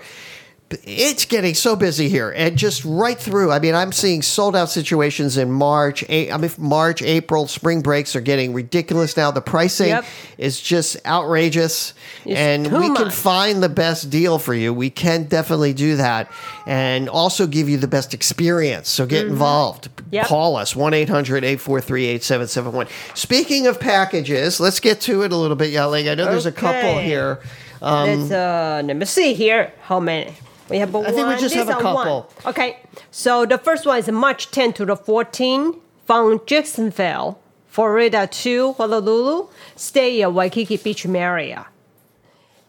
it's 0.84 1.24
getting 1.24 1.54
so 1.54 1.74
busy 1.74 2.08
here 2.08 2.30
and 2.30 2.56
just 2.56 2.84
right 2.84 3.18
through. 3.18 3.50
I 3.50 3.58
mean, 3.58 3.74
I'm 3.74 3.90
seeing 3.92 4.22
sold 4.22 4.54
out 4.54 4.70
situations 4.70 5.36
in 5.36 5.50
March. 5.50 6.04
A- 6.08 6.30
I 6.30 6.36
mean, 6.36 6.50
March, 6.58 7.02
April, 7.02 7.46
spring 7.48 7.80
breaks 7.80 8.14
are 8.14 8.20
getting 8.20 8.52
ridiculous 8.54 9.16
now. 9.16 9.30
The 9.30 9.40
pricing 9.40 9.88
Yep. 9.88 10.04
is 10.38 10.60
just 10.60 10.96
outrageous, 11.06 11.92
It's 12.24 12.38
and 12.38 12.70
we 12.72 12.94
can 12.94 13.10
find 13.10 13.62
the 13.62 13.68
best 13.68 14.10
deal 14.10 14.38
for 14.38 14.54
you. 14.54 14.72
We 14.72 14.90
can 14.90 15.24
definitely 15.24 15.72
do 15.72 15.96
that, 15.96 16.30
and 16.66 17.08
also 17.08 17.46
give 17.46 17.68
you 17.68 17.76
the 17.76 17.88
best 17.88 18.14
experience. 18.14 18.88
So 18.88 19.06
get 19.06 19.26
involved. 19.26 19.88
Mm-hmm. 19.96 20.14
Yep. 20.14 20.26
Call 20.26 20.56
us 20.56 20.76
1 20.76 20.94
800 20.94 21.44
843 21.44 22.04
8771. 22.06 22.86
Speaking 23.14 23.66
of 23.66 23.80
packages, 23.80 24.60
let's 24.60 24.78
get 24.80 25.00
to 25.02 25.22
it 25.22 25.32
a 25.32 25.36
little 25.36 25.56
bit, 25.56 25.72
Yaling. 25.72 26.10
I 26.10 26.14
know 26.14 26.26
there's 26.26 26.46
a 26.46 26.52
couple 26.52 26.78
Okay. 26.90 27.04
here. 27.04 27.40
Let's 27.80 28.30
uh, 28.30 28.82
let 28.84 28.94
me 28.96 29.06
see 29.06 29.34
here 29.34 29.72
how 29.82 29.98
many. 30.00 30.34
We 30.70 30.78
have 30.78 30.94
I 30.94 31.10
think 31.10 31.26
we 31.28 31.36
just 31.36 31.54
have 31.56 31.68
a 31.68 31.78
is 31.78 31.84
one. 31.84 32.06
couple. 32.06 32.32
Okay, 32.46 32.78
so 33.10 33.44
the 33.44 33.58
first 33.58 33.84
one 33.86 33.98
is 33.98 34.08
March 34.10 34.50
10 34.52 34.72
to 34.74 34.84
the 34.86 34.96
14 34.96 35.74
from 36.06 36.40
Jacksonville, 36.46 37.40
Florida 37.66 38.26
to 38.28 38.72
Honolulu. 38.74 39.48
Stay 39.76 40.22
at 40.22 40.32
Waikiki 40.32 40.76
Beach 40.76 41.04
Marriott. 41.06 41.66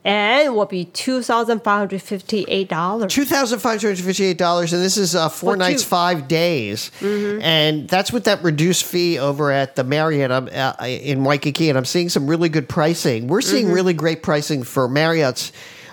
And 0.03 0.47
it 0.47 0.49
will 0.49 0.65
be 0.65 0.85
$2,558. 0.85 3.09
Two 3.09 3.23
thousand 3.25 3.59
five 3.59 3.79
hundred 3.79 3.99
fifty-eight 3.99 4.39
dollars, 4.39 4.73
and 4.73 4.81
this 4.81 4.97
is 4.97 5.15
uh, 5.15 5.29
four 5.29 5.53
For 5.53 5.57
nights, 5.57 5.83
two. 5.83 5.89
five 5.89 6.27
days, 6.27 6.89
and 7.03 7.87
that's 7.87 8.11
with 8.11 8.23
that 8.23 8.41
reduced 8.43 8.83
fee 8.83 9.19
over 9.19 9.51
at 9.51 9.75
the 9.75 9.83
Marriott 9.83 10.31
um, 10.31 10.49
uh, 10.51 10.73
in 10.81 11.23
Waikiki. 11.23 11.69
And 11.69 11.77
I'm 11.77 11.85
seeing 11.85 12.09
some 12.09 12.25
really 12.25 12.49
good 12.49 12.67
pricing. 12.67 13.27
We're 13.27 13.41
seeing 13.41 13.71
really 13.71 13.93
great 13.93 14.23
pricing 14.23 14.63
for 14.63 14.87
Marriott's. 14.87 15.51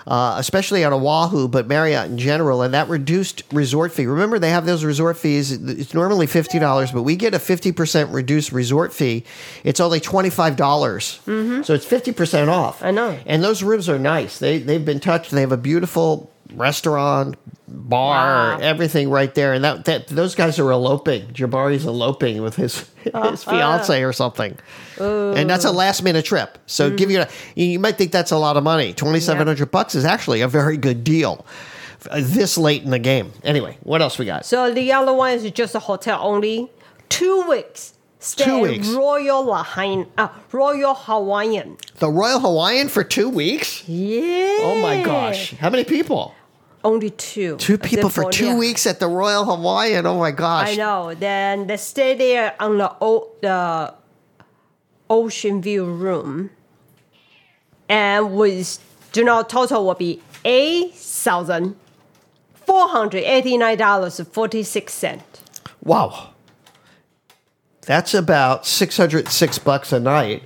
Uh, 0.09 0.33
especially 0.39 0.83
on 0.83 0.91
Oahu, 0.91 1.47
but 1.47 1.67
Marriott 1.67 2.07
in 2.09 2.17
general, 2.17 2.63
and 2.63 2.73
that 2.73 2.89
reduced 2.89 3.43
resort 3.53 3.91
fee. 3.91 4.07
Remember, 4.07 4.39
they 4.39 4.49
have 4.49 4.65
those 4.65 4.83
resort 4.83 5.17
fees. 5.17 5.51
It's 5.51 5.93
normally 5.93 6.25
fifty 6.25 6.57
dollars, 6.57 6.91
but 6.91 7.03
we 7.03 7.15
get 7.15 7.35
a 7.35 7.39
fifty 7.39 7.71
percent 7.71 8.09
reduced 8.09 8.51
resort 8.51 8.91
fee. 8.91 9.23
It's 9.63 9.79
only 9.79 9.99
twenty 9.99 10.31
five 10.31 10.55
dollars, 10.55 11.19
so 11.25 11.73
it's 11.75 11.85
fifty 11.85 12.11
percent 12.11 12.49
off. 12.49 12.83
I 12.83 12.89
know. 12.89 13.19
And 13.27 13.43
those 13.43 13.61
rooms 13.61 13.87
are 13.87 13.99
nice. 13.99 14.39
They 14.39 14.57
they've 14.57 14.83
been 14.83 14.99
touched. 14.99 15.29
They 15.29 15.41
have 15.41 15.51
a 15.51 15.57
beautiful 15.57 16.31
restaurant, 16.53 17.35
bar, 17.67 18.57
Wow. 18.57 18.59
everything 18.61 19.09
right 19.09 19.33
there. 19.35 19.53
And 19.53 19.63
that, 19.63 19.85
that 19.85 20.07
those 20.07 20.35
guys 20.35 20.59
are 20.59 20.69
eloping. 20.71 21.27
Jabari's 21.33 21.85
eloping 21.85 22.41
with 22.41 22.55
his 22.55 22.89
his 23.03 23.43
fiance 23.43 24.03
or 24.03 24.13
something. 24.13 24.57
And 24.99 25.49
that's 25.49 25.65
a 25.65 25.71
last 25.71 26.03
minute 26.03 26.25
trip. 26.25 26.57
So 26.65 26.89
give 26.89 27.09
you 27.11 27.21
a, 27.21 27.27
you 27.55 27.79
might 27.79 27.97
think 27.97 28.11
that's 28.11 28.31
a 28.31 28.37
lot 28.37 28.57
of 28.57 28.63
money. 28.63 28.93
Twenty 28.93 29.19
seven 29.19 29.47
hundred 29.47 29.71
bucks 29.71 29.95
is 29.95 30.05
actually 30.05 30.41
a 30.41 30.47
very 30.47 30.77
good 30.77 31.03
deal. 31.03 31.45
uh, 32.09 32.19
This 32.21 32.57
late 32.57 32.83
in 32.83 32.89
the 32.91 32.99
game. 32.99 33.31
Anyway, 33.43 33.77
what 33.83 34.01
else 34.01 34.17
we 34.19 34.25
got? 34.25 34.45
So 34.45 34.71
the 34.73 34.91
other 34.91 35.13
one 35.13 35.31
is 35.33 35.49
just 35.51 35.75
a 35.75 35.79
hotel 35.79 36.19
only. 36.21 36.69
Two 37.09 37.43
weeks. 37.49 37.93
Stay 38.21 38.43
Two 38.43 38.59
weeks. 38.59 38.89
Royal 38.89 39.43
Hawaiian. 39.45 40.05
Uh, 40.17 40.27
Royal 40.51 40.93
Hawaiian. 40.93 41.77
The 41.99 42.09
Royal 42.09 42.41
Hawaiian 42.41 42.89
for 42.89 43.01
two 43.01 43.29
weeks? 43.29 43.87
Yeah. 43.87 44.57
Oh 44.59 44.79
my 44.81 45.01
gosh. 45.01 45.51
How 45.55 45.69
many 45.69 45.85
people? 45.85 46.35
Only 46.83 47.09
two. 47.09 47.57
Two 47.57 47.77
people 47.77 48.09
for 48.09 48.31
two 48.31 48.57
weeks 48.57 48.87
at 48.87 48.99
the 48.99 49.07
Royal 49.07 49.43
Hawaiian. 49.43 50.05
Oh 50.05 50.17
my 50.17 50.31
gosh. 50.31 50.69
I 50.69 50.75
know. 50.75 51.13
Then 51.13 51.67
they 51.67 51.77
stay 51.77 52.15
there 52.15 52.55
on 52.59 52.77
the 52.77 52.95
o- 53.01 53.29
the 53.41 53.93
ocean 55.09 55.61
view 55.61 55.83
room, 55.85 56.51
and 57.89 58.35
with 58.35 58.79
you 59.13 59.23
know 59.25 59.43
total 59.43 59.85
will 59.85 59.95
be 59.95 60.21
eight 60.45 60.93
thousand 60.95 61.75
four 62.53 62.87
hundred 62.87 63.23
eighty 63.23 63.57
nine 63.57 63.77
dollars 63.77 64.21
forty 64.31 64.63
six 64.63 64.93
cent. 64.93 65.41
Wow. 65.83 66.29
That's 67.81 68.13
about 68.13 68.67
606 68.67 69.57
bucks 69.59 69.91
a 69.91 69.99
night 69.99 70.43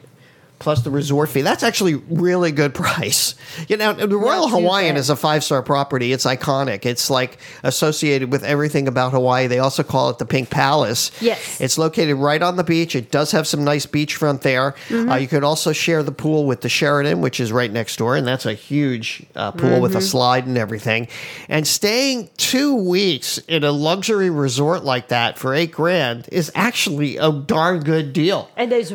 plus 0.63 0.81
the 0.81 0.89
resort 0.89 1.29
fee. 1.29 1.41
That's 1.41 1.61
actually 1.61 1.95
really 2.09 2.51
good 2.51 2.73
price. 2.83 3.35
You 3.67 3.77
know, 3.77 3.93
the 3.93 4.17
Royal 4.17 4.47
Hawaiian 4.47 4.95
bad. 4.95 4.99
is 4.99 5.09
a 5.11 5.15
five-star 5.15 5.61
property. 5.61 6.11
It's 6.13 6.25
iconic. 6.25 6.85
It's 6.85 7.09
like 7.09 7.37
associated 7.63 8.31
with 8.31 8.43
everything 8.43 8.87
about 8.87 9.11
Hawaii. 9.11 9.47
They 9.47 9.59
also 9.59 9.83
call 9.83 10.09
it 10.09 10.17
the 10.17 10.25
Pink 10.25 10.49
Palace. 10.49 11.11
Yes. 11.21 11.61
It's 11.61 11.77
located 11.77 12.15
right 12.17 12.41
on 12.41 12.55
the 12.55 12.63
beach. 12.63 12.95
It 12.95 13.11
does 13.11 13.31
have 13.31 13.45
some 13.45 13.63
nice 13.63 13.85
beachfront 13.85 14.41
there. 14.41 14.71
Mm-hmm. 14.89 15.11
Uh, 15.11 15.15
you 15.17 15.27
can 15.27 15.43
also 15.43 15.71
share 15.73 16.01
the 16.01 16.11
pool 16.11 16.45
with 16.45 16.61
the 16.61 16.69
Sheraton, 16.69 17.21
which 17.21 17.39
is 17.39 17.51
right 17.51 17.71
next 17.71 17.97
door, 17.97 18.15
and 18.15 18.25
that's 18.25 18.45
a 18.45 18.53
huge 18.53 19.23
uh, 19.35 19.51
pool 19.51 19.79
with 19.81 19.91
a 19.95 19.97
Mm-hmm. 19.99 20.07
slide 20.07 20.47
and 20.47 20.57
everything. 20.57 21.07
And 21.49 21.67
staying 21.67 22.29
two 22.37 22.73
weeks 22.75 23.37
in 23.47 23.63
a 23.63 23.71
luxury 23.71 24.29
resort 24.29 24.83
like 24.83 25.09
that 25.09 25.37
for 25.37 25.53
eight 25.53 25.71
grand 25.71 26.27
is 26.31 26.51
actually 26.55 27.17
a 27.17 27.31
darn 27.31 27.81
good 27.81 28.13
deal. 28.13 28.49
And 28.55 28.71
there's 28.71 28.93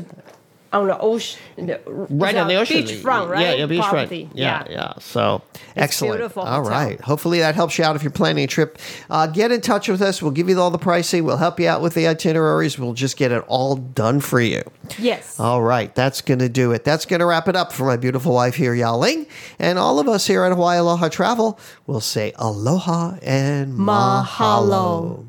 on 0.73 0.87
the 0.87 0.99
ocean, 0.99 1.41
the, 1.57 1.81
Right 1.87 2.37
on 2.37 2.47
the 2.49 2.57
ocean, 2.57 2.83
beachfront, 2.85 3.29
right? 3.31 3.41
Yeah, 3.59 3.65
yeah, 3.65 3.67
beachfront. 3.67 3.89
Property. 3.89 4.31
Yeah, 4.35 4.65
yeah, 4.69 4.93
So 5.01 5.43
excellent. 5.77 6.17
beautiful 6.19 6.43
All 6.43 6.63
hotel. 6.63 6.71
right. 6.71 7.01
Hopefully 7.01 7.39
that 7.39 7.55
helps 7.55 7.79
you 7.79 7.85
out 7.85 7.97
if 7.97 8.03
you're 8.03 8.11
planning 8.13 8.45
a 8.45 8.47
trip. 8.47 8.79
Uh, 9.09 9.27
get 9.27 9.51
in 9.51 9.61
touch 9.63 9.89
with 9.89 10.03
us. 10.03 10.21
We'll 10.21 10.33
give 10.33 10.49
you 10.49 10.61
all 10.61 10.71
the 10.71 10.79
pricing. 10.79 11.25
We'll 11.25 11.39
help 11.39 11.59
you 11.59 11.69
out 11.69 11.81
with 11.81 11.95
the 11.95 12.07
itineraries. 12.07 12.79
We'll 12.79 12.93
just 12.93 13.17
get 13.17 13.33
it 13.33 13.43
all 13.49 13.77
done 13.77 14.21
for 14.21 14.41
you. 14.41 14.63
Yes. 14.99 15.41
All 15.41 15.63
right, 15.63 15.95
that's 15.95 16.21
going 16.21 16.41
to 16.41 16.49
do 16.51 16.73
it. 16.73 16.85
That's 16.85 17.07
going 17.07 17.21
to 17.21 17.27
wrap 17.27 17.49
it 17.49 17.57
up 17.57 17.73
for 17.73 17.85
my 17.87 17.97
beautiful 17.97 18.35
wife 18.35 18.55
here, 18.55 18.75
Yaling. 18.75 19.27
And 19.59 19.79
all 19.79 19.99
of 19.99 20.07
us 20.09 20.27
here 20.27 20.45
at 20.45 20.53
Hawaii 20.53 20.79
Aloha 20.79 21.09
Travel 21.09 21.59
will 21.87 22.01
say 22.01 22.33
aloha 22.37 23.17
and 23.23 23.73
mahalo. 23.75 24.27
Mahalo. 24.27 25.25